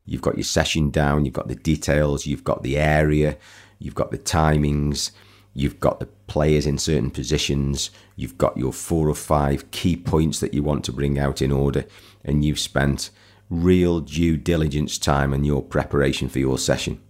You've 0.05 0.23
got 0.23 0.37
your 0.37 0.45
session 0.45 0.91
down, 0.91 1.25
you've 1.25 1.35
got 1.35 1.49
the 1.49 1.57
details, 1.57 2.27
you've 2.27 2.45
got 2.45 2.63
the 2.63 2.79
area, 2.79 3.39
you've 3.81 3.97
got 3.97 4.13
the 4.13 4.19
timings, 4.19 5.11
you've 5.53 5.81
got 5.81 5.99
the 5.99 6.07
players 6.27 6.67
in 6.67 6.79
certain 6.79 7.11
positions, 7.11 7.91
you've 8.15 8.39
got 8.39 8.57
your 8.57 8.73
four 8.73 9.09
or 9.09 9.15
five 9.15 9.71
key 9.73 9.97
points 9.97 10.39
that 10.41 10.55
you 10.55 10.63
want 10.63 10.85
to 10.85 10.93
bring 10.93 11.19
out 11.19 11.43
in 11.43 11.51
order, 11.51 11.85
and 12.25 12.45
you've 12.45 12.61
spent 12.61 13.11
real 13.51 14.01
due 14.01 14.37
diligence 14.37 14.97
time 14.97 15.35
and 15.35 15.45
your 15.45 15.63
preparation 15.63 16.29
for 16.29 16.39
your 16.39 16.59
session, 16.59 17.01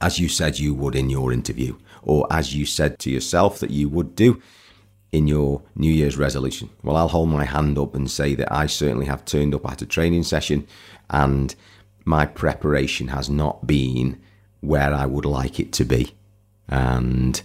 as 0.00 0.18
you 0.18 0.28
said 0.28 0.58
you 0.58 0.72
would 0.72 0.94
in 0.94 1.10
your 1.10 1.32
interview, 1.32 1.76
or 2.02 2.26
as 2.30 2.54
you 2.54 2.64
said 2.64 2.98
to 3.00 3.10
yourself 3.10 3.58
that 3.58 3.70
you 3.70 3.88
would 3.88 4.14
do 4.14 4.40
in 5.12 5.26
your 5.26 5.60
New 5.74 5.92
Year's 5.92 6.16
resolution. 6.16 6.70
Well, 6.82 6.96
I'll 6.96 7.08
hold 7.08 7.28
my 7.28 7.44
hand 7.44 7.76
up 7.78 7.94
and 7.96 8.08
say 8.08 8.36
that 8.36 8.52
I 8.52 8.66
certainly 8.66 9.06
have 9.06 9.24
turned 9.24 9.54
up 9.54 9.68
at 9.68 9.82
a 9.82 9.86
training 9.86 10.22
session 10.22 10.66
and 11.10 11.54
my 12.04 12.26
preparation 12.26 13.08
has 13.08 13.28
not 13.28 13.66
been 13.66 14.20
where 14.60 14.94
I 14.94 15.06
would 15.06 15.24
like 15.24 15.58
it 15.58 15.72
to 15.74 15.84
be. 15.84 16.14
And 16.68 17.42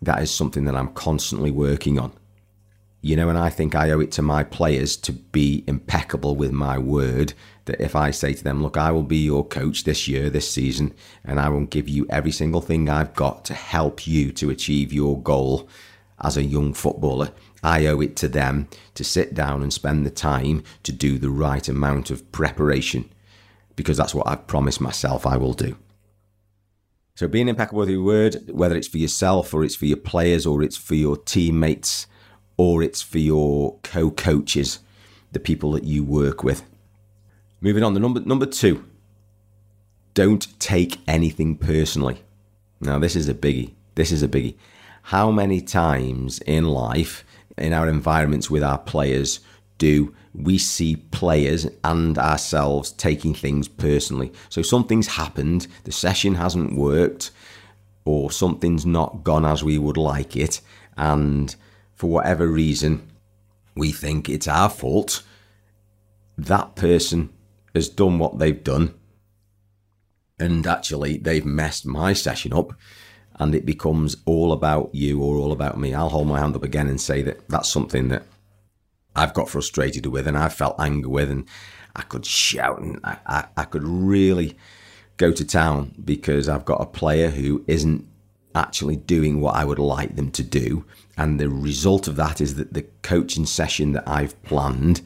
that 0.00 0.22
is 0.22 0.30
something 0.30 0.64
that 0.66 0.76
I'm 0.76 0.92
constantly 0.92 1.50
working 1.50 1.98
on 1.98 2.12
you 3.04 3.16
know, 3.16 3.28
and 3.28 3.38
I 3.38 3.50
think 3.50 3.74
I 3.74 3.90
owe 3.90 4.00
it 4.00 4.10
to 4.12 4.22
my 4.22 4.44
players 4.44 4.96
to 4.98 5.12
be 5.12 5.62
impeccable 5.66 6.36
with 6.36 6.52
my 6.52 6.78
word. 6.78 7.34
That 7.66 7.80
if 7.80 7.94
I 7.94 8.10
say 8.10 8.32
to 8.32 8.42
them, 8.42 8.62
look, 8.62 8.76
I 8.76 8.90
will 8.90 9.02
be 9.02 9.18
your 9.18 9.46
coach 9.46 9.84
this 9.84 10.08
year, 10.08 10.30
this 10.30 10.50
season, 10.50 10.94
and 11.24 11.38
I 11.38 11.48
will 11.48 11.66
give 11.66 11.88
you 11.88 12.06
every 12.08 12.32
single 12.32 12.60
thing 12.60 12.88
I've 12.88 13.14
got 13.14 13.44
to 13.46 13.54
help 13.54 14.06
you 14.06 14.32
to 14.32 14.50
achieve 14.50 14.92
your 14.92 15.20
goal 15.20 15.68
as 16.20 16.36
a 16.36 16.42
young 16.42 16.72
footballer, 16.72 17.30
I 17.62 17.86
owe 17.86 18.00
it 18.00 18.16
to 18.16 18.28
them 18.28 18.68
to 18.94 19.04
sit 19.04 19.34
down 19.34 19.62
and 19.62 19.72
spend 19.72 20.04
the 20.04 20.10
time 20.10 20.62
to 20.82 20.92
do 20.92 21.18
the 21.18 21.30
right 21.30 21.66
amount 21.68 22.10
of 22.10 22.30
preparation 22.32 23.10
because 23.76 23.96
that's 23.96 24.14
what 24.14 24.28
I've 24.28 24.46
promised 24.46 24.80
myself 24.80 25.26
I 25.26 25.36
will 25.36 25.54
do. 25.54 25.76
So 27.16 27.28
being 27.28 27.48
impeccable 27.48 27.80
with 27.80 27.90
your 27.90 28.02
word, 28.02 28.50
whether 28.50 28.76
it's 28.76 28.88
for 28.88 28.98
yourself 28.98 29.52
or 29.54 29.64
it's 29.64 29.76
for 29.76 29.86
your 29.86 29.98
players 29.98 30.46
or 30.46 30.62
it's 30.62 30.76
for 30.76 30.94
your 30.94 31.16
teammates 31.16 32.06
or 32.56 32.82
it's 32.82 33.02
for 33.02 33.18
your 33.18 33.78
co-coaches, 33.82 34.80
the 35.32 35.40
people 35.40 35.72
that 35.72 35.84
you 35.84 36.04
work 36.04 36.44
with. 36.44 36.62
Moving 37.60 37.82
on, 37.82 37.94
the 37.94 38.00
number 38.00 38.20
number 38.20 38.46
two. 38.46 38.84
Don't 40.14 40.58
take 40.60 40.98
anything 41.08 41.56
personally. 41.56 42.22
Now 42.80 42.98
this 42.98 43.16
is 43.16 43.28
a 43.28 43.34
biggie. 43.34 43.72
This 43.94 44.12
is 44.12 44.22
a 44.22 44.28
biggie. 44.28 44.54
How 45.02 45.30
many 45.30 45.60
times 45.60 46.38
in 46.40 46.64
life, 46.64 47.24
in 47.58 47.72
our 47.72 47.88
environments 47.88 48.48
with 48.50 48.62
our 48.62 48.78
players, 48.78 49.40
do 49.78 50.14
we 50.34 50.58
see 50.58 50.96
players 50.96 51.66
and 51.84 52.18
ourselves 52.18 52.90
taking 52.92 53.34
things 53.34 53.68
personally. 53.68 54.32
So 54.48 54.62
something's 54.62 55.06
happened, 55.06 55.68
the 55.84 55.92
session 55.92 56.34
hasn't 56.34 56.76
worked, 56.76 57.30
or 58.04 58.30
something's 58.30 58.84
not 58.84 59.22
gone 59.22 59.44
as 59.44 59.62
we 59.62 59.78
would 59.78 59.96
like 59.96 60.36
it, 60.36 60.60
and 60.96 61.54
for 61.94 62.08
whatever 62.08 62.46
reason, 62.46 63.08
we 63.74 63.92
think 63.92 64.28
it's 64.28 64.48
our 64.48 64.70
fault. 64.70 65.22
That 66.36 66.76
person 66.76 67.30
has 67.74 67.88
done 67.88 68.18
what 68.18 68.38
they've 68.38 68.62
done, 68.62 68.94
and 70.38 70.66
actually, 70.66 71.18
they've 71.18 71.44
messed 71.44 71.86
my 71.86 72.12
session 72.12 72.52
up, 72.52 72.72
and 73.36 73.54
it 73.54 73.66
becomes 73.66 74.16
all 74.24 74.52
about 74.52 74.94
you 74.94 75.22
or 75.22 75.36
all 75.36 75.52
about 75.52 75.78
me. 75.78 75.94
I'll 75.94 76.08
hold 76.08 76.28
my 76.28 76.40
hand 76.40 76.56
up 76.56 76.62
again 76.62 76.88
and 76.88 77.00
say 77.00 77.22
that 77.22 77.48
that's 77.48 77.68
something 77.68 78.08
that 78.08 78.24
I've 79.16 79.34
got 79.34 79.48
frustrated 79.48 80.06
with 80.06 80.26
and 80.26 80.36
I've 80.36 80.54
felt 80.54 80.76
anger 80.78 81.08
with, 81.08 81.30
and 81.30 81.46
I 81.96 82.02
could 82.02 82.26
shout 82.26 82.80
and 82.80 82.98
I, 83.04 83.18
I, 83.26 83.44
I 83.56 83.64
could 83.64 83.84
really 83.84 84.56
go 85.16 85.30
to 85.30 85.44
town 85.44 85.94
because 86.04 86.48
I've 86.48 86.64
got 86.64 86.80
a 86.80 86.86
player 86.86 87.30
who 87.30 87.64
isn't 87.66 88.08
actually 88.54 88.96
doing 88.96 89.40
what 89.40 89.54
I 89.54 89.64
would 89.64 89.78
like 89.78 90.16
them 90.16 90.30
to 90.32 90.42
do. 90.42 90.84
And 91.16 91.38
the 91.38 91.48
result 91.48 92.08
of 92.08 92.16
that 92.16 92.40
is 92.40 92.56
that 92.56 92.74
the 92.74 92.86
coaching 93.02 93.46
session 93.46 93.92
that 93.92 94.08
I've 94.08 94.40
planned 94.42 95.02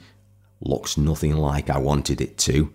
looks 0.60 0.96
nothing 0.96 1.36
like 1.36 1.70
I 1.70 1.78
wanted 1.78 2.20
it 2.20 2.38
to. 2.38 2.72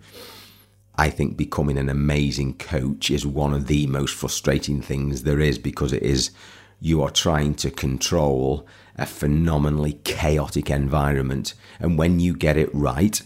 I 0.96 1.10
think 1.10 1.36
becoming 1.36 1.76
an 1.76 1.88
amazing 1.88 2.54
coach 2.54 3.10
is 3.10 3.26
one 3.26 3.52
of 3.52 3.66
the 3.66 3.86
most 3.88 4.14
frustrating 4.14 4.80
things 4.80 5.24
there 5.24 5.40
is 5.40 5.58
because 5.58 5.92
it 5.92 6.02
is 6.02 6.30
you 6.80 7.02
are 7.02 7.10
trying 7.10 7.54
to 7.56 7.70
control 7.70 8.66
a 8.96 9.06
phenomenally 9.06 9.94
chaotic 10.04 10.70
environment. 10.70 11.54
And 11.80 11.98
when 11.98 12.20
you 12.20 12.36
get 12.36 12.56
it 12.56 12.72
right, 12.72 13.20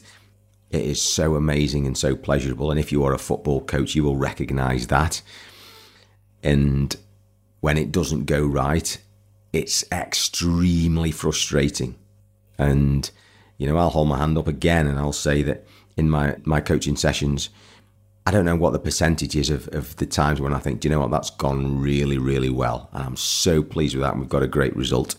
it 0.71 0.83
is 0.83 1.03
so 1.03 1.35
amazing 1.35 1.87
and 1.87 1.97
so 1.97 2.17
pleasurable. 2.17 2.71
And 2.71 2.81
if 2.81 2.93
you 2.93 3.05
are 3.05 3.13
a 3.13 3.19
football 3.19 3.61
coach, 3.63 3.95
you 3.95 4.05
will 4.05 4.17
recognize 4.17 4.87
that. 4.87 5.21
And 6.43 6.95
when 7.61 7.77
it 7.77 7.93
doesn't 7.93 8.25
go 8.25 8.47
right, 8.47 8.99
it's 9.53 9.85
extremely 9.91 11.11
frustrating. 11.11 11.97
And, 12.59 13.11
you 13.57 13.67
know, 13.67 13.77
I'll 13.77 13.91
hold 13.91 14.09
my 14.09 14.19
hand 14.19 14.37
up 14.37 14.49
again 14.49 14.87
and 14.87 14.99
I'll 14.99 15.13
say 15.13 15.43
that 15.43 15.67
in 15.97 16.11
my, 16.11 16.37
my 16.45 16.61
coaching 16.61 16.97
sessions, 16.97 17.51
I 18.27 18.31
don't 18.31 18.45
know 18.45 18.57
what 18.57 18.75
the 18.75 18.79
percentage 18.79 19.35
is 19.35 19.49
of, 19.49 19.69
of 19.69 19.97
the 19.97 20.07
times 20.07 20.41
when 20.41 20.53
I 20.53 20.59
think, 20.59 20.81
do 20.81 20.89
you 20.89 20.95
know 20.95 21.01
what, 21.01 21.11
that's 21.11 21.31
gone 21.31 21.81
really, 21.81 22.19
really 22.19 22.51
well. 22.51 22.91
And 22.93 23.03
I'm 23.03 23.17
so 23.17 23.63
pleased 23.63 23.95
with 23.95 24.03
that. 24.03 24.13
And 24.13 24.21
we've 24.21 24.29
got 24.29 24.43
a 24.43 24.49
great 24.49 24.77
result. 24.77 25.15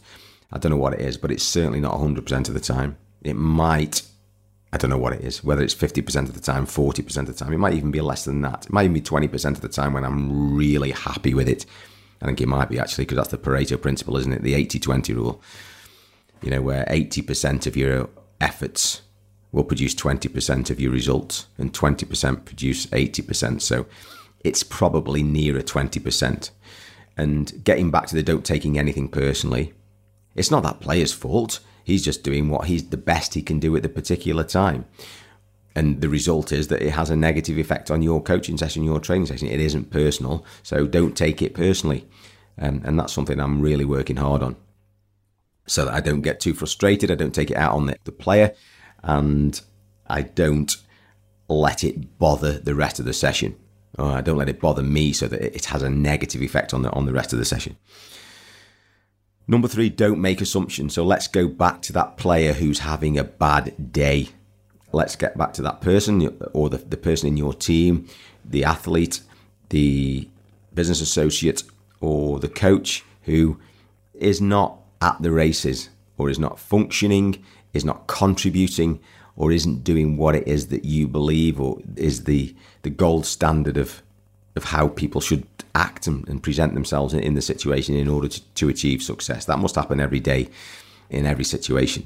I 0.52 0.60
don't 0.60 0.72
know 0.72 0.78
what 0.78 0.94
it 0.94 1.02
is, 1.02 1.18
but 1.18 1.32
it's 1.32 1.44
certainly 1.44 1.80
not 1.80 1.96
100% 1.96 2.48
of 2.48 2.54
the 2.54 2.60
time. 2.60 2.98
It 3.24 3.36
might, 3.36 4.04
I 4.72 4.78
don't 4.78 4.92
know 4.92 4.98
what 4.98 5.14
it 5.14 5.22
is, 5.22 5.44
whether 5.44 5.64
it's 5.64 5.74
50% 5.74 6.24
of 6.24 6.34
the 6.34 6.40
time, 6.40 6.68
40% 6.68 7.18
of 7.18 7.26
the 7.26 7.34
time. 7.34 7.52
It 7.52 7.58
might 7.58 7.74
even 7.74 7.92
be 7.92 8.02
less 8.02 8.26
than 8.26 8.42
that. 8.42 8.68
It 8.68 8.72
might 8.72 8.84
even 8.84 8.94
be 8.94 9.02
20% 9.02 9.52
of 9.52 9.62
the 9.62 9.70
time 9.70 9.94
when 9.94 10.06
I'm 10.06 10.56
really 10.56 10.92
happy 10.92 11.34
with 11.34 11.50
it. 11.50 11.66
I 12.22 12.26
think 12.26 12.42
it 12.42 12.48
might 12.48 12.70
be 12.70 12.80
actually 12.80 13.06
because 13.06 13.18
that's 13.18 13.30
the 13.30 13.38
Pareto 13.38 13.82
principle, 13.82 14.18
isn't 14.18 14.34
it? 14.34 14.44
The 14.44 14.54
80 14.54 14.80
20 14.80 15.14
rule. 15.14 15.42
You 16.42 16.52
know, 16.52 16.62
where 16.62 16.86
80% 16.86 17.68
of 17.68 17.76
your 17.76 18.10
efforts 18.40 19.02
will 19.52 19.64
produce 19.64 19.96
20% 19.96 20.70
of 20.70 20.80
your 20.80 20.92
results 20.92 21.48
and 21.58 21.74
20% 21.74 22.46
produce 22.46 22.86
80%. 22.88 23.62
So 23.62 23.88
it's 24.44 24.64
probably 24.64 25.24
nearer 25.24 25.62
20%. 25.62 26.52
And 27.18 27.64
getting 27.64 27.92
back 27.92 28.08
to 28.08 28.16
the 28.16 28.24
don't 28.24 28.46
taking 28.46 28.78
anything 28.78 29.10
personally, 29.10 29.74
it's 30.36 30.52
not 30.52 30.64
that 30.64 30.80
player's 30.80 31.12
fault. 31.12 31.60
He's 31.84 32.06
just 32.06 32.24
doing 32.24 32.50
what 32.50 32.68
he's 32.68 32.88
the 32.90 32.98
best 32.98 33.34
he 33.34 33.42
can 33.42 33.60
do 33.60 33.76
at 33.76 33.84
the 33.84 33.90
particular 33.90 34.44
time. 34.44 34.86
And 35.80 36.02
the 36.02 36.10
result 36.10 36.52
is 36.52 36.68
that 36.68 36.82
it 36.82 36.90
has 36.90 37.10
a 37.10 37.16
negative 37.16 37.58
effect 37.58 37.90
on 37.90 38.02
your 38.02 38.22
coaching 38.22 38.58
session, 38.58 38.84
your 38.84 39.00
training 39.00 39.28
session. 39.28 39.48
It 39.48 39.62
isn't 39.62 39.92
personal, 39.92 40.46
so 40.62 40.86
don't 40.86 41.16
take 41.16 41.42
it 41.42 41.54
personally. 41.54 42.06
Um, 42.58 42.82
and 42.84 43.00
that's 43.00 43.14
something 43.14 43.40
I'm 43.40 43.62
really 43.62 43.86
working 43.86 44.18
hard 44.18 44.44
on. 44.44 44.58
So 45.68 45.86
that 45.86 45.94
I 45.94 46.02
don't 46.02 46.20
get 46.20 46.42
too 46.42 46.54
frustrated, 46.54 47.10
I 47.10 47.16
don't 47.16 47.34
take 47.34 47.50
it 47.50 47.56
out 47.56 47.76
on 47.76 47.86
the, 47.86 47.96
the 48.04 48.12
player, 48.12 48.54
and 49.04 49.62
I 50.06 50.24
don't 50.24 50.76
let 51.48 51.86
it 51.86 52.18
bother 52.20 52.60
the 52.60 52.76
rest 52.76 53.00
of 53.00 53.06
the 53.06 53.14
session. 53.14 53.56
I 53.98 54.20
don't 54.20 54.38
let 54.38 54.50
it 54.50 54.60
bother 54.60 54.84
me 54.84 55.14
so 55.14 55.30
that 55.30 55.42
it 55.42 55.64
has 55.66 55.82
a 55.82 55.90
negative 55.90 56.42
effect 56.42 56.74
on 56.74 56.82
the 56.82 56.92
on 56.92 57.06
the 57.06 57.14
rest 57.14 57.32
of 57.32 57.40
the 57.40 57.46
session. 57.46 57.78
Number 59.48 59.70
three, 59.70 59.88
don't 59.88 60.20
make 60.20 60.42
assumptions. 60.42 60.94
So 60.94 61.06
let's 61.06 61.28
go 61.28 61.48
back 61.48 61.82
to 61.84 61.94
that 61.94 62.18
player 62.18 62.52
who's 62.52 62.80
having 62.80 63.18
a 63.18 63.24
bad 63.24 63.94
day. 63.94 64.30
Let's 64.92 65.16
get 65.16 65.38
back 65.38 65.54
to 65.54 65.62
that 65.64 65.82
person 65.82 66.38
or 66.54 66.70
the, 66.70 66.78
the 66.78 66.98
person 66.98 67.28
in 67.28 67.38
your 67.38 67.54
team, 67.54 68.08
the 68.44 68.64
athlete, 68.64 69.22
the 69.70 70.28
business 70.74 71.02
associate, 71.02 71.64
or 72.02 72.40
the 72.40 72.50
coach 72.50 73.04
who 73.24 73.60
is 74.14 74.42
not 74.42 74.80
at 75.02 75.22
the 75.22 75.32
races 75.32 75.90
or 76.18 76.30
is 76.30 76.40
not 76.40 76.60
functioning, 76.60 77.44
is 77.74 77.86
not 77.86 78.08
contributing, 78.08 79.00
or 79.40 79.54
isn't 79.54 79.84
doing 79.86 80.18
what 80.18 80.36
it 80.36 80.46
is 80.48 80.68
that 80.68 80.84
you 80.84 81.08
believe 81.08 81.60
or 81.60 81.80
is 81.96 82.26
the, 82.26 82.54
the 82.82 82.90
gold 82.90 83.26
standard 83.26 83.78
of, 83.78 84.04
of 84.56 84.66
how 84.66 84.90
people 84.90 85.22
should 85.22 85.48
act 85.74 86.08
and, 86.08 86.28
and 86.28 86.44
present 86.44 86.74
themselves 86.74 87.14
in, 87.14 87.22
in, 87.22 87.36
the 87.36 87.42
situation 87.42 87.96
in 87.96 88.10
order 88.10 88.28
to, 88.28 88.42
to 88.56 88.68
achieve 88.68 89.02
success. 89.02 89.46
That 89.46 89.60
must 89.60 89.76
happen 89.76 90.02
every 90.02 90.20
day 90.20 90.50
in 91.10 91.26
every 91.26 91.46
situation 91.46 92.06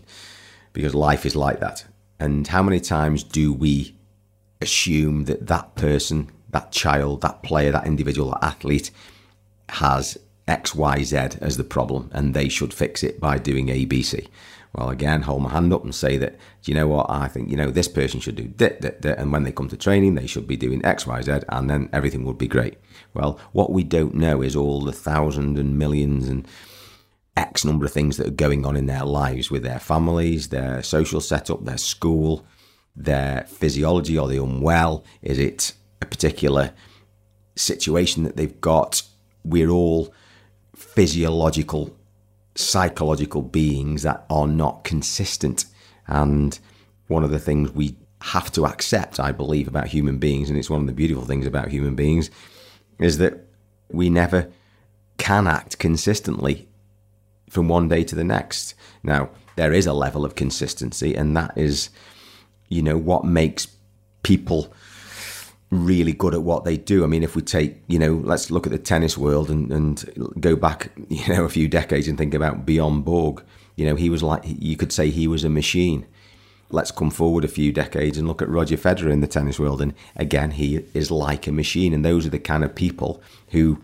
because 0.74 0.94
life 0.94 1.26
is 1.26 1.36
like 1.36 1.60
that. 1.60 1.86
And 2.24 2.48
how 2.48 2.64
many 2.64 2.80
times 2.80 3.22
do 3.22 3.52
we 3.52 3.94
assume 4.62 5.26
that 5.26 5.48
that 5.48 5.76
person, 5.76 6.32
that 6.52 6.72
child, 6.72 7.20
that 7.20 7.44
player, 7.44 7.74
that 7.74 7.86
individual, 7.86 8.32
that 8.32 8.46
athlete 8.46 8.92
has 9.68 10.18
X, 10.48 10.74
Y, 10.74 11.04
Z 11.04 11.18
as 11.42 11.58
the 11.58 11.66
problem 11.66 12.10
and 12.14 12.34
they 12.34 12.48
should 12.48 12.74
fix 12.74 13.04
it 13.04 13.20
by 13.20 13.38
doing 13.38 13.68
A, 13.68 13.84
B, 13.84 14.02
C? 14.02 14.30
Well, 14.74 14.90
again, 14.90 15.24
hold 15.24 15.44
my 15.44 15.50
hand 15.50 15.74
up 15.74 15.84
and 15.84 15.94
say 15.94 16.16
that, 16.18 16.38
do 16.62 16.72
you 16.72 16.76
know 16.76 16.88
what? 16.88 17.08
I 17.10 17.28
think, 17.28 17.50
you 17.50 17.58
know, 17.58 17.72
this 17.72 17.90
person 17.90 18.22
should 18.22 18.38
do 18.38 18.54
that, 18.56 18.80
that, 18.80 19.02
that. 19.02 19.20
And 19.20 19.34
when 19.34 19.44
they 19.44 19.52
come 19.52 19.68
to 19.68 19.76
training, 19.76 20.16
they 20.16 20.26
should 20.26 20.48
be 20.48 20.56
doing 20.56 20.84
X, 20.86 21.06
Y, 21.06 21.22
Z, 21.24 21.40
and 21.50 21.70
then 21.70 21.90
everything 21.92 22.24
would 22.24 22.38
be 22.38 22.48
great. 22.48 22.78
Well, 23.14 23.38
what 23.52 23.74
we 23.74 23.84
don't 23.84 24.16
know 24.16 24.42
is 24.42 24.56
all 24.56 24.80
the 24.80 24.94
thousands 24.94 25.60
and 25.60 25.78
millions 25.78 26.30
and 26.30 26.48
X 27.36 27.66
number 27.66 27.86
of 27.86 27.92
things 27.92 28.18
that 28.18 28.28
are 28.28 28.32
going 28.32 28.66
on 28.66 28.76
in 28.76 28.86
their 28.86 29.06
lives 29.06 29.50
with 29.50 29.64
their 29.64 29.80
families, 29.80 30.50
their 30.50 30.84
social 30.84 31.20
setup, 31.20 31.66
their 31.66 31.78
school, 31.78 32.46
their 32.96 33.46
physiology. 33.48 34.18
Are 34.18 34.28
they 34.28 34.38
unwell? 34.38 35.04
Is 35.22 35.40
it 35.40 35.74
a 36.02 36.06
particular 36.06 36.74
situation 37.56 38.24
that 38.24 38.36
they've 38.36 38.62
got? 38.62 39.02
We're 39.44 39.70
all 39.70 40.14
physiological 40.76 41.96
psychological 42.56 43.42
beings 43.42 44.04
that 44.04 44.26
are 44.30 44.48
not 44.48 44.84
consistent. 44.84 45.66
And 46.08 46.58
one 47.08 47.24
of 47.24 47.32
the 47.32 47.40
things 47.40 47.72
we 47.72 47.96
have 48.22 48.52
to 48.52 48.66
accept, 48.66 49.20
I 49.20 49.32
believe, 49.32 49.68
about 49.68 49.88
human 49.88 50.18
beings, 50.18 50.50
and 50.50 50.58
it's 50.58 50.70
one 50.70 50.82
of 50.82 50.88
the 50.88 50.94
beautiful 50.94 51.26
things 51.26 51.46
about 51.46 51.70
human 51.70 51.96
beings, 51.96 52.30
is 53.00 53.18
that 53.18 53.48
we 53.90 54.10
never 54.10 54.52
can 55.18 55.48
act 55.48 55.80
consistently 55.80 56.68
from 57.50 57.68
one 57.68 57.88
day 57.88 58.04
to 58.04 58.16
the 58.16 58.24
next. 58.24 58.74
Now, 59.04 59.30
there 59.56 59.74
is 59.74 59.86
a 59.86 59.94
level 59.94 60.26
of 60.26 60.36
consistency, 60.36 61.16
and 61.16 61.36
that 61.38 61.58
is, 61.58 61.90
you 62.70 62.82
know, 62.82 62.98
what 62.98 63.26
makes 63.26 63.68
people 64.24 64.74
really 65.74 66.14
good 66.14 66.34
at 66.34 66.44
what 66.44 66.66
they 66.66 66.78
do. 66.78 67.04
I 67.04 67.08
mean, 67.08 67.24
if 67.24 67.36
we 67.36 67.42
take, 67.42 67.78
you 67.88 68.00
know, 68.00 68.14
let's 68.24 68.52
look 68.52 68.66
at 68.66 68.72
the 68.72 68.80
tennis 68.80 69.18
world 69.18 69.50
and, 69.50 69.72
and 69.72 70.34
go 70.40 70.56
back, 70.56 70.92
you 71.10 71.28
know, 71.34 71.44
a 71.44 71.50
few 71.50 71.68
decades 71.68 72.08
and 72.08 72.18
think 72.18 72.34
about 72.34 72.66
Bjorn 72.66 73.02
Borg. 73.02 73.44
You 73.76 73.86
know, 73.86 73.96
he 73.96 74.10
was 74.10 74.22
like, 74.22 74.44
you 74.46 74.78
could 74.78 74.92
say 74.92 75.10
he 75.10 75.28
was 75.28 75.44
a 75.44 75.50
machine. 75.50 76.06
Let's 76.70 76.92
come 76.92 77.12
forward 77.12 77.44
a 77.44 77.50
few 77.50 77.72
decades 77.72 78.18
and 78.18 78.28
look 78.28 78.42
at 78.42 78.50
Roger 78.50 78.78
Federer 78.78 79.12
in 79.12 79.22
the 79.22 79.28
tennis 79.28 79.60
world. 79.60 79.82
And 79.82 79.94
again, 80.16 80.52
he 80.52 80.86
is 80.94 81.12
like 81.12 81.48
a 81.48 81.52
machine. 81.52 81.94
And 81.94 82.04
those 82.04 82.26
are 82.26 82.32
the 82.32 82.40
kind 82.40 82.64
of 82.64 82.74
people 82.74 83.22
who 83.50 83.82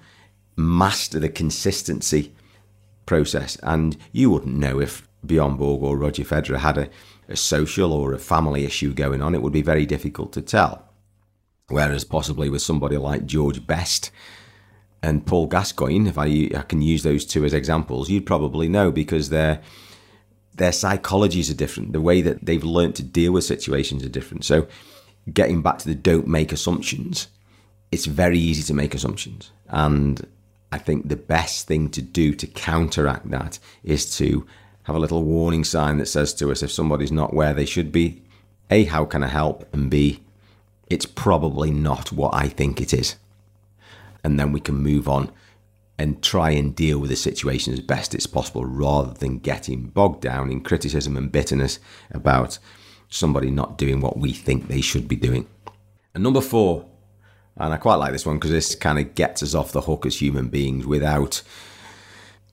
master 0.56 1.20
the 1.20 1.30
consistency 1.30 2.34
process. 3.10 3.58
And 3.64 3.98
you 4.12 4.30
wouldn't 4.30 4.56
know 4.56 4.80
if 4.80 5.08
Bjorn 5.26 5.58
Borg 5.58 5.82
or 5.82 5.98
Roger 5.98 6.24
Federer 6.24 6.60
had 6.60 6.78
a, 6.78 6.90
a 7.28 7.36
social 7.36 7.92
or 7.92 8.14
a 8.14 8.20
family 8.20 8.64
issue 8.64 8.94
going 8.94 9.22
on. 9.22 9.34
It 9.34 9.42
would 9.42 9.52
be 9.52 9.64
very 9.64 9.88
difficult 9.88 10.32
to 10.34 10.44
tell. 10.44 10.88
Whereas 11.70 12.04
possibly 12.04 12.50
with 12.50 12.62
somebody 12.62 12.98
like 12.98 13.26
George 13.26 13.66
Best, 13.66 14.12
and 15.02 15.26
Paul 15.26 15.48
Gascoigne, 15.48 16.10
if 16.10 16.18
I, 16.18 16.50
I 16.56 16.64
can 16.68 16.82
use 16.82 17.04
those 17.04 17.26
two 17.26 17.46
as 17.46 17.54
examples, 17.54 18.10
you'd 18.10 18.26
probably 18.26 18.68
know 18.68 18.92
because 18.92 19.30
their 19.30 19.62
their 20.56 20.72
psychologies 20.72 21.50
are 21.50 21.56
different. 21.56 21.94
The 21.94 22.02
way 22.02 22.22
that 22.22 22.46
they've 22.46 22.64
learned 22.64 22.96
to 22.96 23.04
deal 23.04 23.32
with 23.32 23.46
situations 23.46 24.04
are 24.04 24.10
different. 24.10 24.44
So, 24.44 24.68
getting 25.32 25.62
back 25.62 25.78
to 25.80 25.88
the 25.88 25.96
don't 25.96 26.28
make 26.28 26.52
assumptions, 26.52 27.30
it's 27.94 28.08
very 28.08 28.38
easy 28.38 28.64
to 28.64 28.74
make 28.74 28.94
assumptions, 28.94 29.52
and 29.70 30.28
I 30.72 30.78
think 30.78 31.08
the 31.08 31.16
best 31.16 31.68
thing 31.68 31.90
to 31.90 32.02
do 32.02 32.34
to 32.36 32.48
counteract 32.48 33.30
that 33.32 33.60
is 33.84 34.16
to 34.18 34.46
have 34.84 34.96
a 34.96 35.00
little 35.00 35.24
warning 35.24 35.64
sign 35.64 35.98
that 35.98 36.08
says 36.08 36.34
to 36.36 36.52
us 36.52 36.64
if 36.64 36.72
somebody's 36.72 37.12
not 37.12 37.34
where 37.34 37.54
they 37.54 37.66
should 37.66 37.92
be, 37.92 38.22
a 38.70 38.84
how 38.86 39.06
can 39.06 39.24
I 39.24 39.28
help, 39.28 39.68
and 39.74 39.90
b 39.90 40.22
it's 40.90 41.06
probably 41.06 41.70
not 41.70 42.12
what 42.12 42.34
I 42.34 42.48
think 42.48 42.82
it 42.82 42.94
is 42.94 43.16
and 44.24 44.40
then 44.40 44.52
we 44.52 44.60
can 44.60 44.76
move 44.76 45.08
on 45.08 45.32
and 45.98 46.24
try 46.24 46.52
and 46.52 46.76
deal 46.76 47.00
with 47.00 47.10
the 47.10 47.16
situation 47.16 47.74
as 47.74 47.82
best 47.82 48.16
as 48.16 48.28
possible 48.28 48.66
rather 48.66 49.14
than 49.14 49.40
getting 49.40 49.88
bogged 49.88 50.22
down 50.22 50.50
in 50.50 50.62
criticism 50.62 51.18
and 51.18 51.32
bitterness 51.32 51.80
about 52.12 52.58
somebody 53.10 53.52
not 53.52 53.78
doing 53.78 54.00
what 54.00 54.18
we 54.18 54.32
think 54.32 54.68
they 54.68 54.82
should 54.82 55.08
be 55.08 55.16
doing. 55.16 55.48
And 56.14 56.24
number 56.24 56.42
four, 56.42 56.86
and 57.60 57.74
I 57.74 57.78
quite 57.78 57.96
like 57.96 58.14
this 58.14 58.26
one 58.26 58.38
because 58.38 58.52
this 58.52 58.74
kind 58.74 58.98
of 58.98 59.16
gets 59.16 59.44
us 59.44 59.54
off 59.54 59.74
the 59.74 59.82
hook 59.82 60.06
as 60.06 60.22
human 60.22 60.48
beings 60.48 60.86
without 60.86 61.42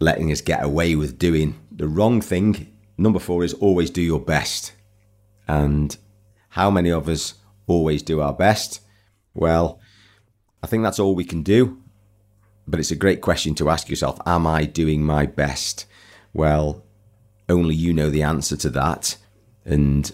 letting 0.01 0.33
us 0.33 0.41
get 0.41 0.65
away 0.65 0.97
with 0.97 1.19
doing 1.19 1.59
the 1.71 1.89
wrong 1.89 2.21
thing. 2.21 2.77
Number 2.99 3.19
four 3.19 3.45
is 3.45 3.55
always 3.55 3.89
do 3.89 4.03
your 4.03 4.21
best. 4.21 4.73
And 5.47 5.97
how 6.51 6.71
many 6.71 6.91
of 6.91 7.09
us 7.09 7.35
always 7.67 8.03
do 8.03 8.21
our 8.21 8.33
best? 8.33 8.81
Well, 9.33 9.81
I 10.63 10.67
think 10.67 10.83
that's 10.83 10.99
all 10.99 11.15
we 11.15 11.25
can 11.25 11.43
do. 11.43 11.81
But 12.67 12.81
it's 12.81 12.91
a 12.91 12.97
great 12.97 13.21
question 13.21 13.55
to 13.57 13.71
ask 13.71 13.89
yourself 13.89 14.19
Am 14.27 14.47
I 14.47 14.65
doing 14.65 15.05
my 15.05 15.27
best? 15.27 15.87
Well, 16.33 16.85
only 17.49 17.77
you 17.77 17.93
know 17.93 18.11
the 18.11 18.25
answer 18.25 18.57
to 18.57 18.71
that. 18.71 19.17
And 19.65 20.13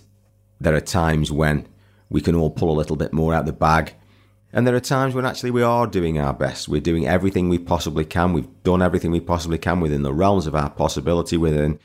there 0.61 0.75
are 0.75 0.80
times 0.80 1.32
when 1.32 1.66
we 2.11 2.20
can 2.20 2.34
all 2.34 2.50
pull 2.50 2.70
a 2.70 2.76
little 2.76 2.96
bit 2.96 3.14
more 3.14 3.32
out 3.32 3.46
the 3.46 3.52
bag. 3.54 3.94
And 4.52 4.66
there 4.66 4.75
are 4.75 4.80
times 4.80 5.14
when 5.14 5.25
actually 5.25 5.50
we 5.50 5.62
are 5.62 5.87
doing 5.87 6.18
our 6.18 6.35
best. 6.35 6.68
We're 6.68 6.80
doing 6.80 7.06
everything 7.06 7.49
we 7.49 7.59
possibly 7.59 8.04
can. 8.04 8.32
We've 8.32 8.62
done 8.62 8.82
everything 8.82 9.11
we 9.11 9.21
possibly 9.21 9.56
can 9.56 9.80
within 9.80 10.02
the 10.02 10.12
realms 10.12 10.47
of 10.47 10.54
our 10.54 10.68
possibility, 10.68 11.38
within 11.38 11.78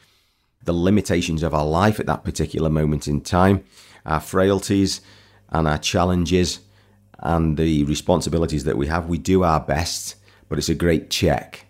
the 0.63 0.73
limitations 0.73 1.43
of 1.43 1.53
our 1.53 1.65
life 1.65 1.99
at 1.99 2.07
that 2.07 2.25
particular 2.25 2.69
moment 2.69 3.07
in 3.07 3.21
time, 3.21 3.63
our 4.05 4.19
frailties 4.19 4.99
and 5.49 5.65
our 5.65 5.77
challenges 5.77 6.59
and 7.19 7.57
the 7.57 7.85
responsibilities 7.85 8.65
that 8.65 8.77
we 8.77 8.87
have, 8.87 9.07
we 9.07 9.17
do 9.17 9.43
our 9.43 9.61
best, 9.61 10.15
but 10.49 10.57
it's 10.57 10.69
a 10.69 10.75
great 10.75 11.09
check. 11.09 11.66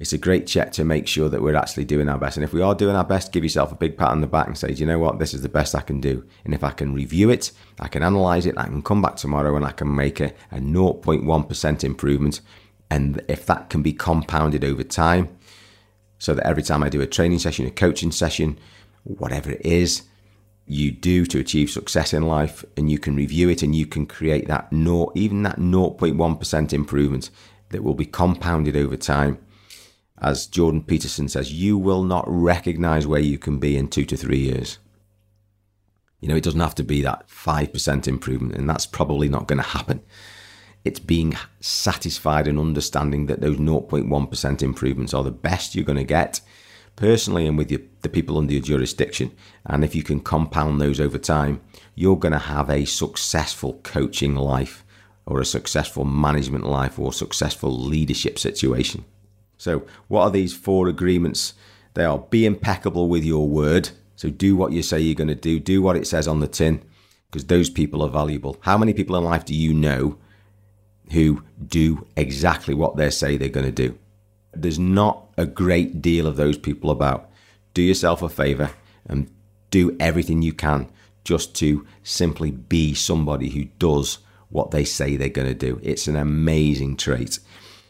It's 0.00 0.12
a 0.12 0.18
great 0.18 0.48
check 0.48 0.72
to 0.72 0.84
make 0.84 1.06
sure 1.06 1.28
that 1.28 1.40
we're 1.40 1.54
actually 1.54 1.84
doing 1.84 2.08
our 2.08 2.18
best. 2.18 2.36
And 2.36 2.42
if 2.42 2.52
we 2.52 2.60
are 2.60 2.74
doing 2.74 2.96
our 2.96 3.04
best, 3.04 3.30
give 3.30 3.44
yourself 3.44 3.70
a 3.70 3.76
big 3.76 3.96
pat 3.96 4.08
on 4.08 4.20
the 4.20 4.26
back 4.26 4.48
and 4.48 4.58
say, 4.58 4.72
you 4.72 4.86
know 4.86 4.98
what, 4.98 5.20
this 5.20 5.32
is 5.32 5.42
the 5.42 5.48
best 5.48 5.74
I 5.74 5.82
can 5.82 6.00
do. 6.00 6.26
And 6.44 6.52
if 6.52 6.64
I 6.64 6.70
can 6.70 6.94
review 6.94 7.30
it, 7.30 7.52
I 7.78 7.86
can 7.86 8.02
analyze 8.02 8.44
it, 8.44 8.58
I 8.58 8.64
can 8.64 8.82
come 8.82 9.00
back 9.00 9.16
tomorrow 9.16 9.54
and 9.54 9.64
I 9.64 9.70
can 9.70 9.94
make 9.94 10.18
a, 10.18 10.32
a 10.50 10.58
0.1% 10.58 11.84
improvement. 11.84 12.40
And 12.90 13.22
if 13.28 13.46
that 13.46 13.70
can 13.70 13.82
be 13.82 13.92
compounded 13.92 14.64
over 14.64 14.82
time, 14.82 15.36
so 16.18 16.34
that 16.34 16.46
every 16.46 16.62
time 16.62 16.82
I 16.82 16.88
do 16.88 17.00
a 17.00 17.06
training 17.06 17.38
session, 17.38 17.66
a 17.66 17.70
coaching 17.70 18.10
session, 18.10 18.58
whatever 19.04 19.52
it 19.52 19.64
is, 19.64 20.02
you 20.66 20.90
do 20.90 21.26
to 21.26 21.38
achieve 21.38 21.70
success 21.70 22.12
in 22.12 22.26
life 22.26 22.64
and 22.76 22.90
you 22.90 22.98
can 22.98 23.14
review 23.14 23.48
it 23.48 23.62
and 23.62 23.74
you 23.74 23.86
can 23.86 24.06
create 24.06 24.48
that 24.48 24.72
no 24.72 25.12
even 25.14 25.42
that 25.42 25.58
0.1% 25.58 26.72
improvement 26.72 27.30
that 27.68 27.82
will 27.82 27.94
be 27.94 28.06
compounded 28.06 28.74
over 28.74 28.96
time 28.96 29.38
as 30.20 30.46
jordan 30.46 30.82
peterson 30.82 31.28
says 31.28 31.52
you 31.52 31.76
will 31.76 32.02
not 32.04 32.24
recognize 32.26 33.06
where 33.06 33.20
you 33.20 33.38
can 33.38 33.58
be 33.58 33.76
in 33.76 33.88
two 33.88 34.04
to 34.04 34.16
three 34.16 34.38
years 34.38 34.78
you 36.20 36.28
know 36.28 36.36
it 36.36 36.44
doesn't 36.44 36.60
have 36.60 36.74
to 36.74 36.82
be 36.82 37.02
that 37.02 37.28
5% 37.28 38.08
improvement 38.08 38.54
and 38.54 38.68
that's 38.68 38.86
probably 38.86 39.28
not 39.28 39.46
going 39.46 39.60
to 39.60 39.68
happen 39.68 40.02
it's 40.84 41.00
being 41.00 41.34
satisfied 41.60 42.46
and 42.46 42.58
understanding 42.58 43.26
that 43.26 43.40
those 43.40 43.56
0.1% 43.56 44.62
improvements 44.62 45.14
are 45.14 45.24
the 45.24 45.30
best 45.30 45.74
you're 45.74 45.84
going 45.84 45.96
to 45.96 46.04
get 46.04 46.40
personally 46.96 47.46
and 47.46 47.56
with 47.56 47.70
your, 47.70 47.80
the 48.02 48.08
people 48.08 48.38
under 48.38 48.52
your 48.52 48.62
jurisdiction. 48.62 49.32
And 49.64 49.82
if 49.82 49.94
you 49.94 50.02
can 50.02 50.20
compound 50.20 50.80
those 50.80 51.00
over 51.00 51.18
time, 51.18 51.62
you're 51.94 52.18
going 52.18 52.32
to 52.32 52.38
have 52.38 52.68
a 52.68 52.84
successful 52.84 53.80
coaching 53.82 54.34
life 54.36 54.84
or 55.26 55.40
a 55.40 55.46
successful 55.46 56.04
management 56.04 56.66
life 56.66 56.98
or 56.98 57.12
successful 57.12 57.70
leadership 57.70 58.38
situation. 58.38 59.04
So, 59.58 59.86
what 60.08 60.22
are 60.22 60.30
these 60.30 60.54
four 60.54 60.88
agreements? 60.88 61.54
They 61.94 62.04
are 62.04 62.18
be 62.18 62.46
impeccable 62.46 63.08
with 63.08 63.24
your 63.24 63.48
word. 63.48 63.90
So, 64.16 64.30
do 64.30 64.56
what 64.56 64.72
you 64.72 64.82
say 64.82 65.00
you're 65.00 65.14
going 65.14 65.28
to 65.28 65.34
do, 65.34 65.60
do 65.60 65.82
what 65.82 65.96
it 65.96 66.06
says 66.06 66.28
on 66.28 66.40
the 66.40 66.48
tin, 66.48 66.82
because 67.30 67.46
those 67.46 67.70
people 67.70 68.02
are 68.02 68.08
valuable. 68.08 68.56
How 68.60 68.78
many 68.78 68.92
people 68.92 69.16
in 69.16 69.24
life 69.24 69.44
do 69.44 69.54
you 69.54 69.72
know 69.74 70.18
who 71.12 71.42
do 71.66 72.06
exactly 72.16 72.74
what 72.74 72.96
they 72.96 73.10
say 73.10 73.36
they're 73.36 73.48
going 73.48 73.66
to 73.66 73.72
do? 73.72 73.98
There's 74.52 74.78
not 74.78 75.26
a 75.36 75.46
great 75.46 76.00
deal 76.00 76.26
of 76.26 76.36
those 76.36 76.58
people 76.58 76.90
about. 76.90 77.28
Do 77.74 77.82
yourself 77.82 78.22
a 78.22 78.28
favor 78.28 78.70
and 79.06 79.30
do 79.70 79.96
everything 79.98 80.42
you 80.42 80.52
can 80.52 80.88
just 81.24 81.54
to 81.56 81.86
simply 82.02 82.50
be 82.50 82.94
somebody 82.94 83.50
who 83.50 83.64
does 83.78 84.18
what 84.50 84.70
they 84.70 84.84
say 84.84 85.16
they're 85.16 85.28
going 85.28 85.48
to 85.48 85.54
do. 85.54 85.80
It's 85.82 86.06
an 86.06 86.16
amazing 86.16 86.96
trait. 86.96 87.40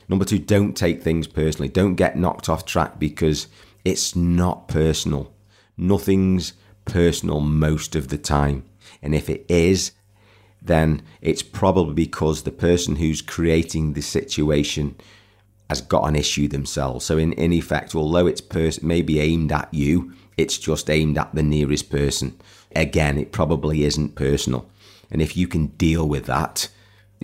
Number 0.09 0.25
two, 0.25 0.39
don't 0.39 0.77
take 0.77 1.03
things 1.03 1.27
personally. 1.27 1.69
Don't 1.69 1.95
get 1.95 2.19
knocked 2.19 2.49
off 2.49 2.65
track 2.65 2.99
because 2.99 3.49
it's 3.85 4.15
not 4.15 4.69
personal. 4.69 5.33
Nothing's 5.77 6.55
personal 6.85 7.41
most 7.41 7.97
of 7.97 8.09
the 8.09 8.19
time. 8.19 8.65
And 9.03 9.15
if 9.15 9.29
it 9.29 9.45
is, 9.49 9.93
then 10.61 11.03
it's 11.21 11.43
probably 11.43 11.95
because 11.95 12.43
the 12.43 12.51
person 12.51 12.97
who's 12.97 13.23
creating 13.23 13.93
the 13.93 14.03
situation 14.03 14.97
has 15.69 15.81
got 15.81 16.09
an 16.09 16.17
issue 16.17 16.49
themselves. 16.49 17.05
So 17.05 17.19
in, 17.19 17.33
in 17.35 17.53
effect, 17.53 17.95
although 17.95 18.27
it's 18.27 18.41
pers- 18.41 18.83
maybe 18.83 19.21
aimed 19.21 19.53
at 19.53 19.73
you, 19.73 20.15
it's 20.37 20.59
just 20.59 20.91
aimed 20.91 21.19
at 21.19 21.35
the 21.35 21.43
nearest 21.43 21.91
person. 21.91 22.39
Again, 22.75 23.19
it 23.19 23.33
probably 23.33 23.85
isn't 23.85 24.15
personal. 24.15 24.69
And 25.11 25.23
if 25.23 25.37
you 25.37 25.47
can 25.47 25.69
deal 25.69 26.09
with 26.09 26.27
that, 26.27 26.69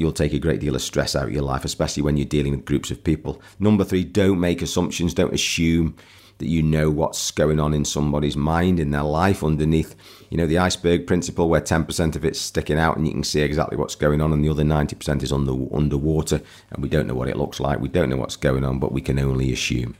you'll 0.00 0.12
take 0.12 0.32
a 0.32 0.38
great 0.38 0.60
deal 0.60 0.74
of 0.74 0.80
stress 0.80 1.14
out 1.14 1.24
of 1.24 1.32
your 1.32 1.42
life, 1.42 1.62
especially 1.62 2.02
when 2.02 2.16
you're 2.16 2.24
dealing 2.24 2.52
with 2.52 2.64
groups 2.64 2.90
of 2.90 3.04
people. 3.04 3.42
Number 3.58 3.84
three, 3.84 4.02
don't 4.02 4.40
make 4.40 4.62
assumptions. 4.62 5.12
Don't 5.12 5.34
assume 5.34 5.94
that 6.38 6.48
you 6.48 6.62
know 6.62 6.90
what's 6.90 7.30
going 7.30 7.60
on 7.60 7.74
in 7.74 7.84
somebody's 7.84 8.34
mind, 8.34 8.80
in 8.80 8.92
their 8.92 9.02
life, 9.02 9.44
underneath, 9.44 9.94
you 10.30 10.38
know, 10.38 10.46
the 10.46 10.56
iceberg 10.56 11.06
principle 11.06 11.50
where 11.50 11.60
10% 11.60 12.16
of 12.16 12.24
it's 12.24 12.40
sticking 12.40 12.78
out 12.78 12.96
and 12.96 13.06
you 13.06 13.12
can 13.12 13.22
see 13.22 13.42
exactly 13.42 13.76
what's 13.76 13.94
going 13.94 14.22
on 14.22 14.32
and 14.32 14.42
the 14.42 14.48
other 14.48 14.62
90% 14.62 15.22
is 15.22 15.32
under, 15.32 15.52
underwater 15.76 16.40
and 16.70 16.82
we 16.82 16.88
don't 16.88 17.06
know 17.06 17.14
what 17.14 17.28
it 17.28 17.36
looks 17.36 17.60
like. 17.60 17.78
We 17.78 17.88
don't 17.88 18.08
know 18.08 18.16
what's 18.16 18.36
going 18.36 18.64
on, 18.64 18.78
but 18.78 18.92
we 18.92 19.02
can 19.02 19.18
only 19.18 19.52
assume. 19.52 19.96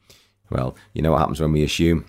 Well, 0.48 0.76
you 0.94 1.02
know 1.02 1.12
what 1.12 1.18
happens 1.18 1.40
when 1.40 1.52
we 1.52 1.62
assume? 1.62 2.06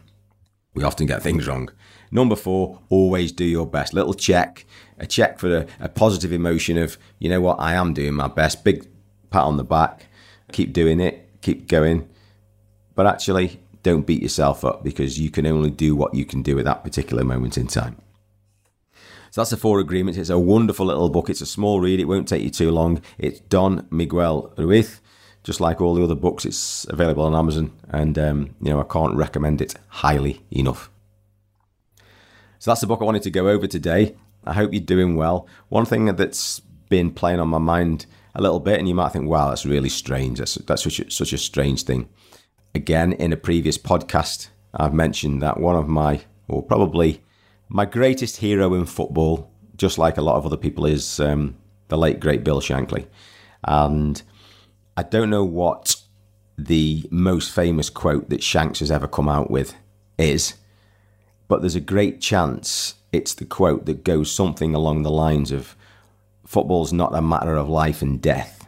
We 0.74 0.84
often 0.84 1.06
get 1.06 1.22
things 1.22 1.48
wrong. 1.48 1.70
Number 2.12 2.36
four, 2.36 2.80
always 2.90 3.32
do 3.32 3.46
your 3.46 3.66
best. 3.66 3.94
Little 3.94 4.14
check, 4.14 4.66
a 4.98 5.06
check 5.06 5.40
for 5.40 5.56
a, 5.56 5.68
a 5.80 5.90
positive 5.90 6.32
emotion 6.32 6.78
of, 6.78 6.98
you 7.20 7.30
know 7.30 7.42
what, 7.42 7.60
I 7.60 7.74
am 7.74 7.94
doing 7.94 8.14
my 8.14 8.28
best. 8.28 8.64
Big 8.64 8.88
pat 9.30 9.44
on 9.44 9.58
the 9.58 9.64
back. 9.64 10.08
Keep 10.52 10.74
doing 10.74 11.00
it. 11.00 11.30
Keep 11.42 11.68
going. 11.68 12.08
But 12.96 13.08
actually, 13.08 13.60
don't 13.84 14.06
beat 14.06 14.22
yourself 14.22 14.64
up 14.64 14.84
because 14.84 15.20
you 15.20 15.32
can 15.32 15.46
only 15.46 15.72
do 15.72 15.96
what 15.96 16.14
you 16.14 16.26
can 16.26 16.42
do 16.42 16.60
at 16.60 16.66
that 16.66 16.84
particular 16.84 17.24
moment 17.24 17.58
in 17.58 17.68
time. 17.68 17.98
So 19.32 19.40
that's 19.40 19.50
the 19.50 19.58
four 19.58 19.80
agreements. 19.80 20.18
It's 20.18 20.30
a 20.30 20.38
wonderful 20.38 20.86
little 20.86 21.10
book. 21.10 21.30
It's 21.30 21.40
a 21.40 21.46
small 21.46 21.80
read. 21.80 22.02
It 22.02 22.06
won't 22.06 22.28
take 22.28 22.44
you 22.44 22.50
too 22.50 22.70
long. 22.70 23.02
It's 23.18 23.40
Don 23.40 23.88
Miguel 23.90 24.54
Ruiz. 24.58 25.00
Just 25.44 25.60
like 25.60 25.82
all 25.82 25.96
the 25.96 26.04
other 26.04 26.16
books, 26.16 26.46
it's 26.46 26.86
available 26.90 27.24
on 27.24 27.34
Amazon, 27.34 27.72
and 27.90 28.18
um, 28.20 28.56
you 28.62 28.70
know 28.70 28.80
I 28.80 28.84
can't 28.84 29.16
recommend 29.16 29.62
it 29.62 29.74
highly 29.88 30.44
enough. 30.52 30.90
So 32.60 32.70
that's 32.70 32.82
the 32.82 32.88
book 32.88 33.02
I 33.02 33.06
wanted 33.06 33.24
to 33.24 33.32
go 33.32 33.50
over 33.50 33.66
today. 33.66 34.16
I 34.46 34.54
hope 34.54 34.72
you're 34.72 34.82
doing 34.82 35.16
well. 35.16 35.48
One 35.70 35.86
thing 35.86 36.06
that's 36.06 36.60
been 36.90 37.12
playing 37.12 37.40
on 37.40 37.48
my 37.48 37.58
mind 37.58 38.06
a 38.36 38.42
little 38.42 38.60
bit, 38.60 38.78
and 38.78 38.88
you 38.88 38.94
might 38.94 39.14
think, 39.14 39.28
"Wow, 39.28 39.50
that's 39.50 39.66
really 39.66 39.90
strange. 39.90 40.38
That's 40.38 40.56
that's 40.56 40.84
such 40.84 41.00
a, 41.00 41.10
such 41.10 41.34
a 41.34 41.38
strange 41.40 41.84
thing." 41.84 42.08
Again, 42.76 43.14
in 43.14 43.34
a 43.34 43.38
previous 43.38 43.78
podcast, 43.78 44.50
I've 44.76 44.94
mentioned 44.94 45.42
that 45.42 45.60
one 45.60 45.76
of 45.76 45.88
my, 45.88 46.22
or 46.48 46.62
probably 46.62 47.22
my 47.68 47.86
greatest 47.86 48.38
hero 48.38 48.74
in 48.76 48.86
football, 48.86 49.52
just 49.76 49.98
like 49.98 50.18
a 50.18 50.22
lot 50.22 50.36
of 50.36 50.46
other 50.46 50.58
people, 50.58 50.86
is 50.86 51.20
um, 51.20 51.56
the 51.88 51.98
late 51.98 52.20
great 52.20 52.44
Bill 52.44 52.62
Shankly. 52.62 53.08
And 53.64 54.22
I 55.02 55.04
don't 55.04 55.32
know 55.32 55.44
what 55.44 55.96
the 56.60 57.08
most 57.10 57.52
famous 57.52 57.90
quote 57.90 58.30
that 58.30 58.44
Shanks 58.44 58.82
has 58.82 58.92
ever 58.92 59.08
come 59.08 59.28
out 59.28 59.50
with 59.50 59.74
is, 60.20 60.54
but 61.48 61.62
there's 61.62 61.74
a 61.74 61.82
great 61.82 62.22
chance 62.22 62.94
it's 63.12 63.34
the 63.34 63.46
quote 63.46 63.88
that 63.88 64.04
goes 64.04 64.32
something 64.32 64.76
along 64.76 65.02
the 65.02 65.10
lines 65.10 65.52
of 65.52 65.76
football's 66.46 66.94
not 66.94 67.16
a 67.16 67.22
matter 67.22 67.56
of 67.56 67.68
life 67.68 68.04
and 68.04 68.22
death. 68.22 68.68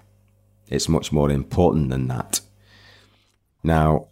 It's 0.69 0.89
much 0.89 1.11
more 1.11 1.29
important 1.29 1.91
than 1.91 2.07
that. 2.07 2.41
Now, 3.63 4.07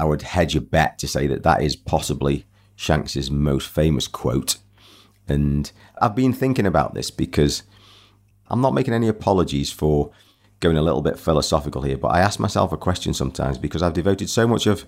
I 0.00 0.06
would 0.06 0.22
hedge 0.22 0.56
a 0.56 0.62
bet 0.62 0.98
to 1.00 1.06
say 1.06 1.26
that 1.26 1.42
that 1.42 1.60
is 1.60 1.76
possibly 1.76 2.46
Shanks's 2.76 3.30
most 3.30 3.68
famous 3.68 4.08
quote. 4.08 4.56
And 5.28 5.70
I've 6.00 6.16
been 6.16 6.32
thinking 6.32 6.64
about 6.64 6.94
this 6.94 7.10
because 7.10 7.62
I'm 8.46 8.62
not 8.62 8.72
making 8.72 8.94
any 8.94 9.08
apologies 9.08 9.70
for 9.70 10.12
going 10.60 10.76
a 10.76 10.82
little 10.82 11.02
bit 11.02 11.18
philosophical 11.18 11.82
here, 11.82 11.98
but 11.98 12.08
I 12.08 12.20
ask 12.20 12.40
myself 12.40 12.72
a 12.72 12.76
question 12.76 13.12
sometimes 13.14 13.58
because 13.58 13.82
I've 13.82 13.92
devoted 13.92 14.30
so 14.30 14.46
much 14.46 14.66
of 14.66 14.84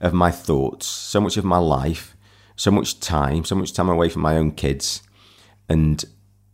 of 0.00 0.12
my 0.12 0.30
thoughts, 0.30 0.86
so 0.86 1.20
much 1.20 1.38
of 1.38 1.44
my 1.44 1.56
life, 1.58 2.16
so 2.54 2.70
much 2.70 3.00
time, 3.00 3.44
so 3.44 3.54
much 3.54 3.72
time 3.72 3.88
away 3.88 4.10
from 4.10 4.22
my 4.22 4.36
own 4.36 4.52
kids, 4.52 5.02
and 5.68 6.04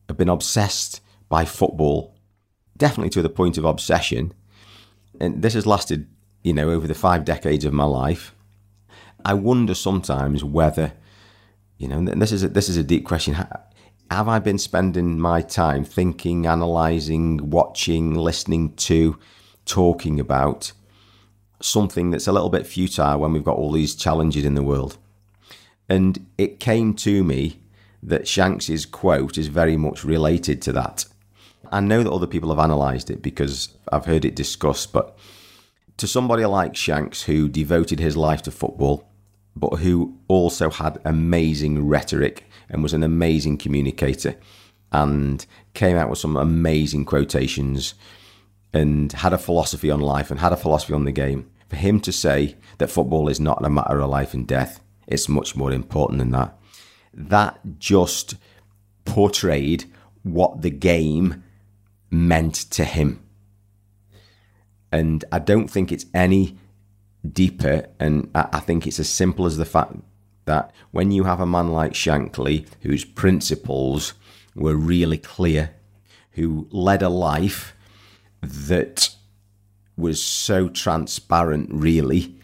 I've 0.09 0.17
been 0.17 0.29
obsessed 0.29 1.01
by 1.29 1.45
football, 1.45 2.15
definitely 2.77 3.11
to 3.11 3.23
the 3.23 3.29
point 3.29 3.59
of 3.59 3.65
obsession. 3.65 4.33
And 5.21 5.43
this 5.43 5.55
has 5.55 5.67
lasted, 5.67 6.09
you 6.43 6.53
know, 6.53 6.71
over 6.71 6.87
the 6.87 6.95
five 6.95 7.25
decades 7.25 7.65
of 7.65 7.73
my 7.73 7.85
life. 7.85 8.35
I 9.25 9.35
wonder 9.35 9.75
sometimes 9.75 10.45
whether, 10.45 10.93
you 11.79 11.89
know, 11.89 11.99
and 11.99 12.21
this 12.21 12.33
is 12.33 12.43
a, 12.43 12.49
this 12.49 12.69
is 12.69 12.77
a 12.77 12.83
deep 12.83 13.07
question 13.07 13.35
have 14.13 14.29
I 14.29 14.39
been 14.39 14.59
spending 14.59 15.19
my 15.19 15.43
time 15.43 15.85
thinking, 15.85 16.47
analysing, 16.47 17.51
watching, 17.51 18.15
listening 18.15 18.75
to, 18.75 19.19
talking 19.65 20.21
about 20.21 20.73
something 21.61 22.11
that's 22.11 22.27
a 22.27 22.33
little 22.33 22.51
bit 22.51 22.67
futile 22.67 23.21
when 23.21 23.33
we've 23.33 23.45
got 23.45 23.57
all 23.57 23.73
these 23.73 23.95
challenges 23.95 24.45
in 24.45 24.55
the 24.55 24.63
world? 24.63 24.99
And 25.89 26.27
it 26.39 26.61
came 26.61 26.95
to 26.95 27.23
me 27.23 27.61
that 28.03 28.27
Shanks's 28.27 28.87
quote 28.87 29.39
is 29.39 29.49
very 29.49 29.77
much 29.77 30.05
related 30.05 30.61
to 30.63 30.73
that. 30.73 31.05
I 31.71 31.81
know 31.81 32.03
that 32.03 32.13
other 32.13 32.27
people 32.27 32.51
have 32.51 32.65
analysed 32.65 33.11
it 33.11 33.23
because 33.23 33.77
I've 33.91 34.07
heard 34.07 34.25
it 34.25 34.35
discussed, 34.35 34.93
but 34.93 35.17
to 35.99 36.07
somebody 36.07 36.45
like 36.45 36.77
Shanks 36.77 37.23
who 37.23 37.49
devoted 37.49 38.01
his 38.01 38.17
life 38.17 38.43
to 38.43 38.51
football, 38.51 39.09
but 39.55 39.79
who 39.79 40.17
also 40.29 40.71
had 40.71 41.01
amazing 41.05 41.87
rhetoric 41.87 42.49
and 42.69 42.83
was 42.83 42.95
an 42.95 43.03
amazing 43.03 43.59
communicator 43.59 44.37
and 44.91 45.47
came 45.75 45.97
out 45.97 46.11
with 46.11 46.19
some 46.19 46.37
amazing 46.37 47.05
quotations 47.05 47.95
and 48.73 49.13
had 49.13 49.33
a 49.33 49.39
philosophy 49.39 49.91
on 49.91 50.01
life 50.01 50.31
and 50.31 50.41
had 50.41 50.53
a 50.53 50.57
philosophy 50.57 50.95
on 50.95 51.05
the 51.05 51.13
game. 51.13 51.51
For 51.69 51.77
him 51.77 52.01
to 52.01 52.13
say 52.13 52.57
that 52.79 52.91
football 52.91 53.29
is 53.29 53.41
not 53.41 53.65
a 53.65 53.71
matter 53.71 54.01
of 54.01 54.11
life 54.11 54.35
and 54.35 54.47
death, 54.47 54.81
it's 55.07 55.29
much 55.29 55.57
more 55.57 55.73
important 55.73 56.19
than 56.19 56.31
that. 56.31 56.57
That 57.13 57.61
just 57.79 58.37
portrayed 59.05 59.85
what 60.23 60.63
the 60.63 60.71
game 60.71 61.43
meant 62.11 62.55
to 62.55 62.85
him. 62.85 63.23
And 64.91 65.25
I 65.33 65.39
don't 65.39 65.69
think 65.69 65.91
it's 65.91 66.07
any 66.15 66.59
deeper, 67.31 67.87
and 68.01 68.31
I 68.35 68.61
think 68.61 68.87
it's 68.87 69.01
as 69.01 69.09
simple 69.09 69.47
as 69.47 69.57
the 69.57 69.65
fact 69.65 69.95
that 70.45 70.73
when 70.91 71.11
you 71.11 71.25
have 71.25 71.41
a 71.41 71.47
man 71.47 71.69
like 71.69 71.93
Shankly, 71.93 72.67
whose 72.81 73.05
principles 73.05 74.15
were 74.55 74.75
really 74.75 75.19
clear, 75.19 75.71
who 76.33 76.67
led 76.71 77.03
a 77.03 77.09
life 77.09 77.75
that 78.41 79.11
was 79.97 80.23
so 80.23 80.69
transparent, 80.69 81.69
really, 81.73 82.35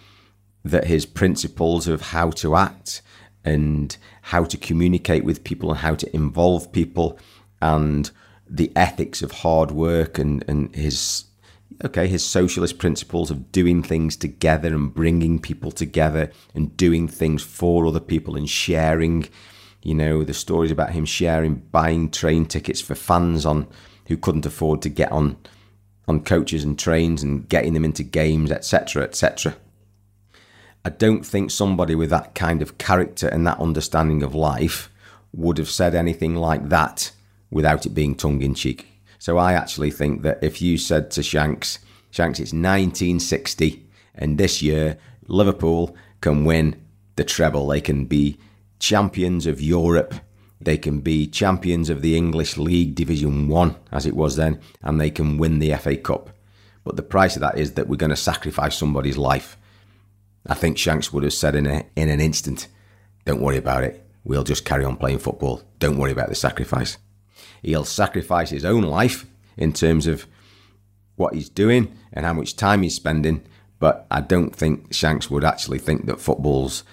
that 0.65 0.87
his 0.87 1.07
principles 1.07 1.89
of 1.89 2.03
how 2.03 2.31
to 2.31 2.55
act 2.57 3.03
and 3.45 3.97
how 4.23 4.45
to 4.45 4.57
communicate 4.57 5.25
with 5.25 5.45
people 5.45 5.71
and 5.71 5.81
how 5.81 5.95
to 5.95 6.15
involve 6.15 6.71
people 6.73 7.19
and 7.61 8.11
the 8.49 8.71
ethics 8.77 9.23
of 9.23 9.33
hard 9.33 9.71
work 9.71 10.19
and, 10.19 10.45
and 10.49 10.75
his 10.75 11.25
okay, 11.85 12.09
his 12.09 12.25
socialist 12.25 12.79
principles 12.79 13.31
of 13.31 13.53
doing 13.53 13.83
things 13.83 14.17
together 14.17 14.69
and 14.69 14.93
bringing 14.95 15.39
people 15.39 15.71
together 15.71 16.31
and 16.55 16.77
doing 16.77 17.09
things 17.09 17.43
for 17.43 17.87
other 17.87 18.01
people 18.01 18.37
and 18.37 18.49
sharing, 18.49 19.29
you 19.83 19.95
know, 19.95 20.25
the 20.25 20.35
stories 20.35 20.71
about 20.71 20.91
him 20.91 21.05
sharing, 21.05 21.57
buying 21.57 22.11
train 22.11 22.47
tickets 22.47 22.81
for 22.81 22.95
fans 22.95 23.47
on 23.47 23.67
who 24.09 24.17
couldn't 24.17 24.47
afford 24.47 24.83
to 24.83 24.89
get 24.89 25.13
on 25.13 25.37
on 26.09 26.25
coaches 26.25 26.65
and 26.65 26.79
trains 26.79 27.23
and 27.23 27.49
getting 27.51 27.75
them 27.75 27.85
into 27.85 28.03
games, 28.03 28.51
etc., 28.51 29.03
etc. 29.05 29.55
I 30.85 30.89
don't 30.89 31.25
think 31.25 31.51
somebody 31.51 31.95
with 31.95 32.09
that 32.11 32.35
kind 32.35 32.63
of 32.63 32.79
character 32.79 33.29
and 33.29 33.47
that 33.47 33.61
understanding 33.61 34.23
of 34.23 34.35
life 34.35 34.91
would 35.35 35.59
have 35.59 35.69
said 35.69 35.95
anything 35.95 36.35
like 36.35 36.71
that 36.71 37.13
without 37.51 37.85
it 37.85 37.91
being 37.91 38.15
tongue 38.15 38.41
in 38.41 38.55
cheek. 38.55 38.87
So 39.29 39.37
I 39.37 39.53
actually 39.53 39.91
think 39.91 40.23
that 40.23 40.43
if 40.43 40.63
you 40.63 40.79
said 40.79 41.11
to 41.11 41.23
Shanks, 41.23 41.81
Shanks, 42.11 42.41
it's 42.41 42.55
1960, 42.55 43.87
and 44.15 44.39
this 44.39 44.63
year 44.63 44.97
Liverpool 45.27 45.95
can 46.23 46.47
win 46.47 46.83
the 47.17 47.25
treble. 47.25 47.67
They 47.67 47.83
can 47.83 48.07
be 48.07 48.39
champions 48.79 49.47
of 49.47 49.61
Europe. 49.61 50.15
They 50.63 50.79
can 50.79 51.01
be 51.01 51.27
champions 51.27 51.91
of 51.91 52.01
the 52.01 52.17
English 52.17 52.57
League 52.57 52.95
Division 52.95 53.49
1, 53.49 53.77
as 53.93 54.07
it 54.07 54.17
was 54.17 54.37
then, 54.37 54.63
and 54.81 54.99
they 54.99 55.11
can 55.11 55.37
win 55.37 55.59
the 55.59 55.75
FA 55.75 55.99
Cup. 55.99 56.31
But 56.83 56.97
the 56.97 57.03
price 57.03 57.37
of 57.37 57.43
that 57.43 57.59
is 57.59 57.75
that 57.75 57.87
we're 57.87 57.97
going 57.97 58.09
to 58.09 58.17
sacrifice 58.17 58.79
somebody's 58.79 59.19
life. 59.19 59.59
I 60.47 60.55
think 60.55 60.79
Shanks 60.79 61.13
would 61.13 61.25
have 61.25 61.35
said 61.35 61.55
in, 61.55 61.67
a, 61.67 61.85
in 61.97 62.09
an 62.09 62.23
instant, 62.23 62.67
Don't 63.27 63.43
worry 63.43 63.59
about 63.59 63.85
it. 63.85 64.09
We'll 64.25 64.43
just 64.43 64.65
carry 64.65 64.87
on 64.87 64.97
playing 64.97 65.19
football. 65.19 65.61
Don't 65.81 65.99
worry 65.99 66.13
about 66.13 66.31
the 66.31 66.35
sacrifice. 66.35 66.97
He'll 67.63 67.85
sacrifice 67.85 68.51
his 68.51 68.65
own 68.65 68.83
life 68.83 69.27
in 69.57 69.73
terms 69.73 70.07
of 70.07 70.27
what 71.17 71.35
he's 71.35 71.49
doing 71.49 71.97
and 72.13 72.25
how 72.25 72.33
much 72.33 72.57
time 72.57 72.83
he's 72.83 72.95
spending. 72.95 73.43
But 73.79 74.07
I 74.11 74.21
don't 74.21 74.55
think 74.55 74.93
Shanks 74.93 75.31
would 75.31 75.45
actually 75.45 75.79
think 75.79 76.07
that 76.07 76.21
football's 76.21 76.85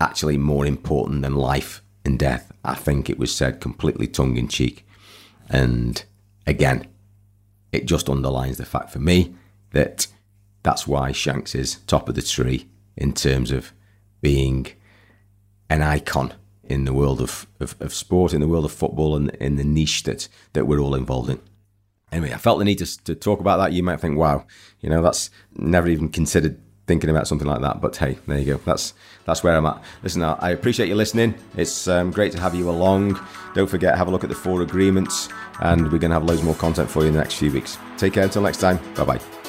actually 0.00 0.38
more 0.38 0.66
important 0.66 1.22
than 1.22 1.34
life 1.34 1.82
and 2.04 2.18
death. 2.18 2.52
I 2.64 2.74
think 2.74 3.08
it 3.08 3.18
was 3.18 3.34
said 3.34 3.60
completely 3.60 4.06
tongue 4.06 4.36
in 4.36 4.48
cheek. 4.48 4.86
And 5.48 6.02
again, 6.46 6.86
it 7.72 7.86
just 7.86 8.08
underlines 8.08 8.56
the 8.56 8.64
fact 8.64 8.90
for 8.90 8.98
me 8.98 9.34
that 9.72 10.06
that's 10.62 10.86
why 10.86 11.12
Shanks 11.12 11.54
is 11.54 11.76
top 11.86 12.08
of 12.08 12.14
the 12.14 12.22
tree 12.22 12.68
in 12.96 13.12
terms 13.12 13.50
of 13.50 13.72
being 14.20 14.66
an 15.68 15.82
icon 15.82 16.32
in 16.68 16.84
the 16.84 16.92
world 16.92 17.20
of, 17.20 17.46
of, 17.60 17.76
of 17.80 17.94
sport, 17.94 18.32
in 18.32 18.40
the 18.40 18.48
world 18.48 18.64
of 18.64 18.72
football, 18.72 19.16
and 19.16 19.30
in 19.36 19.56
the 19.56 19.64
niche 19.64 20.02
that, 20.04 20.28
that 20.52 20.66
we're 20.66 20.80
all 20.80 20.94
involved 20.94 21.30
in. 21.30 21.40
Anyway, 22.12 22.32
I 22.32 22.38
felt 22.38 22.58
the 22.58 22.64
need 22.64 22.78
to, 22.78 23.04
to 23.04 23.14
talk 23.14 23.40
about 23.40 23.58
that. 23.58 23.72
You 23.72 23.82
might 23.82 24.00
think, 24.00 24.16
wow, 24.16 24.46
you 24.80 24.88
know, 24.88 25.02
that's 25.02 25.30
never 25.56 25.88
even 25.88 26.08
considered 26.08 26.60
thinking 26.86 27.10
about 27.10 27.26
something 27.26 27.48
like 27.48 27.60
that. 27.62 27.80
But 27.80 27.96
hey, 27.96 28.18
there 28.26 28.38
you 28.38 28.44
go. 28.44 28.56
That's 28.58 28.94
that's 29.24 29.42
where 29.42 29.56
I'm 29.56 29.66
at. 29.66 29.82
Listen, 30.02 30.22
I 30.22 30.50
appreciate 30.50 30.88
you 30.88 30.94
listening. 30.94 31.34
It's 31.56 31.88
um, 31.88 32.12
great 32.12 32.32
to 32.32 32.40
have 32.40 32.54
you 32.54 32.70
along. 32.70 33.20
Don't 33.54 33.68
forget, 33.68 33.96
have 33.96 34.08
a 34.08 34.10
look 34.10 34.22
at 34.22 34.30
the 34.30 34.36
four 34.36 34.62
agreements, 34.62 35.28
and 35.60 35.90
we're 35.90 35.98
going 35.98 36.10
to 36.10 36.14
have 36.14 36.24
loads 36.24 36.42
more 36.42 36.54
content 36.54 36.90
for 36.90 37.02
you 37.02 37.08
in 37.08 37.14
the 37.14 37.20
next 37.20 37.34
few 37.34 37.50
weeks. 37.50 37.78
Take 37.96 38.12
care 38.12 38.24
until 38.24 38.42
next 38.42 38.58
time. 38.58 38.78
Bye 38.94 39.04
bye. 39.04 39.45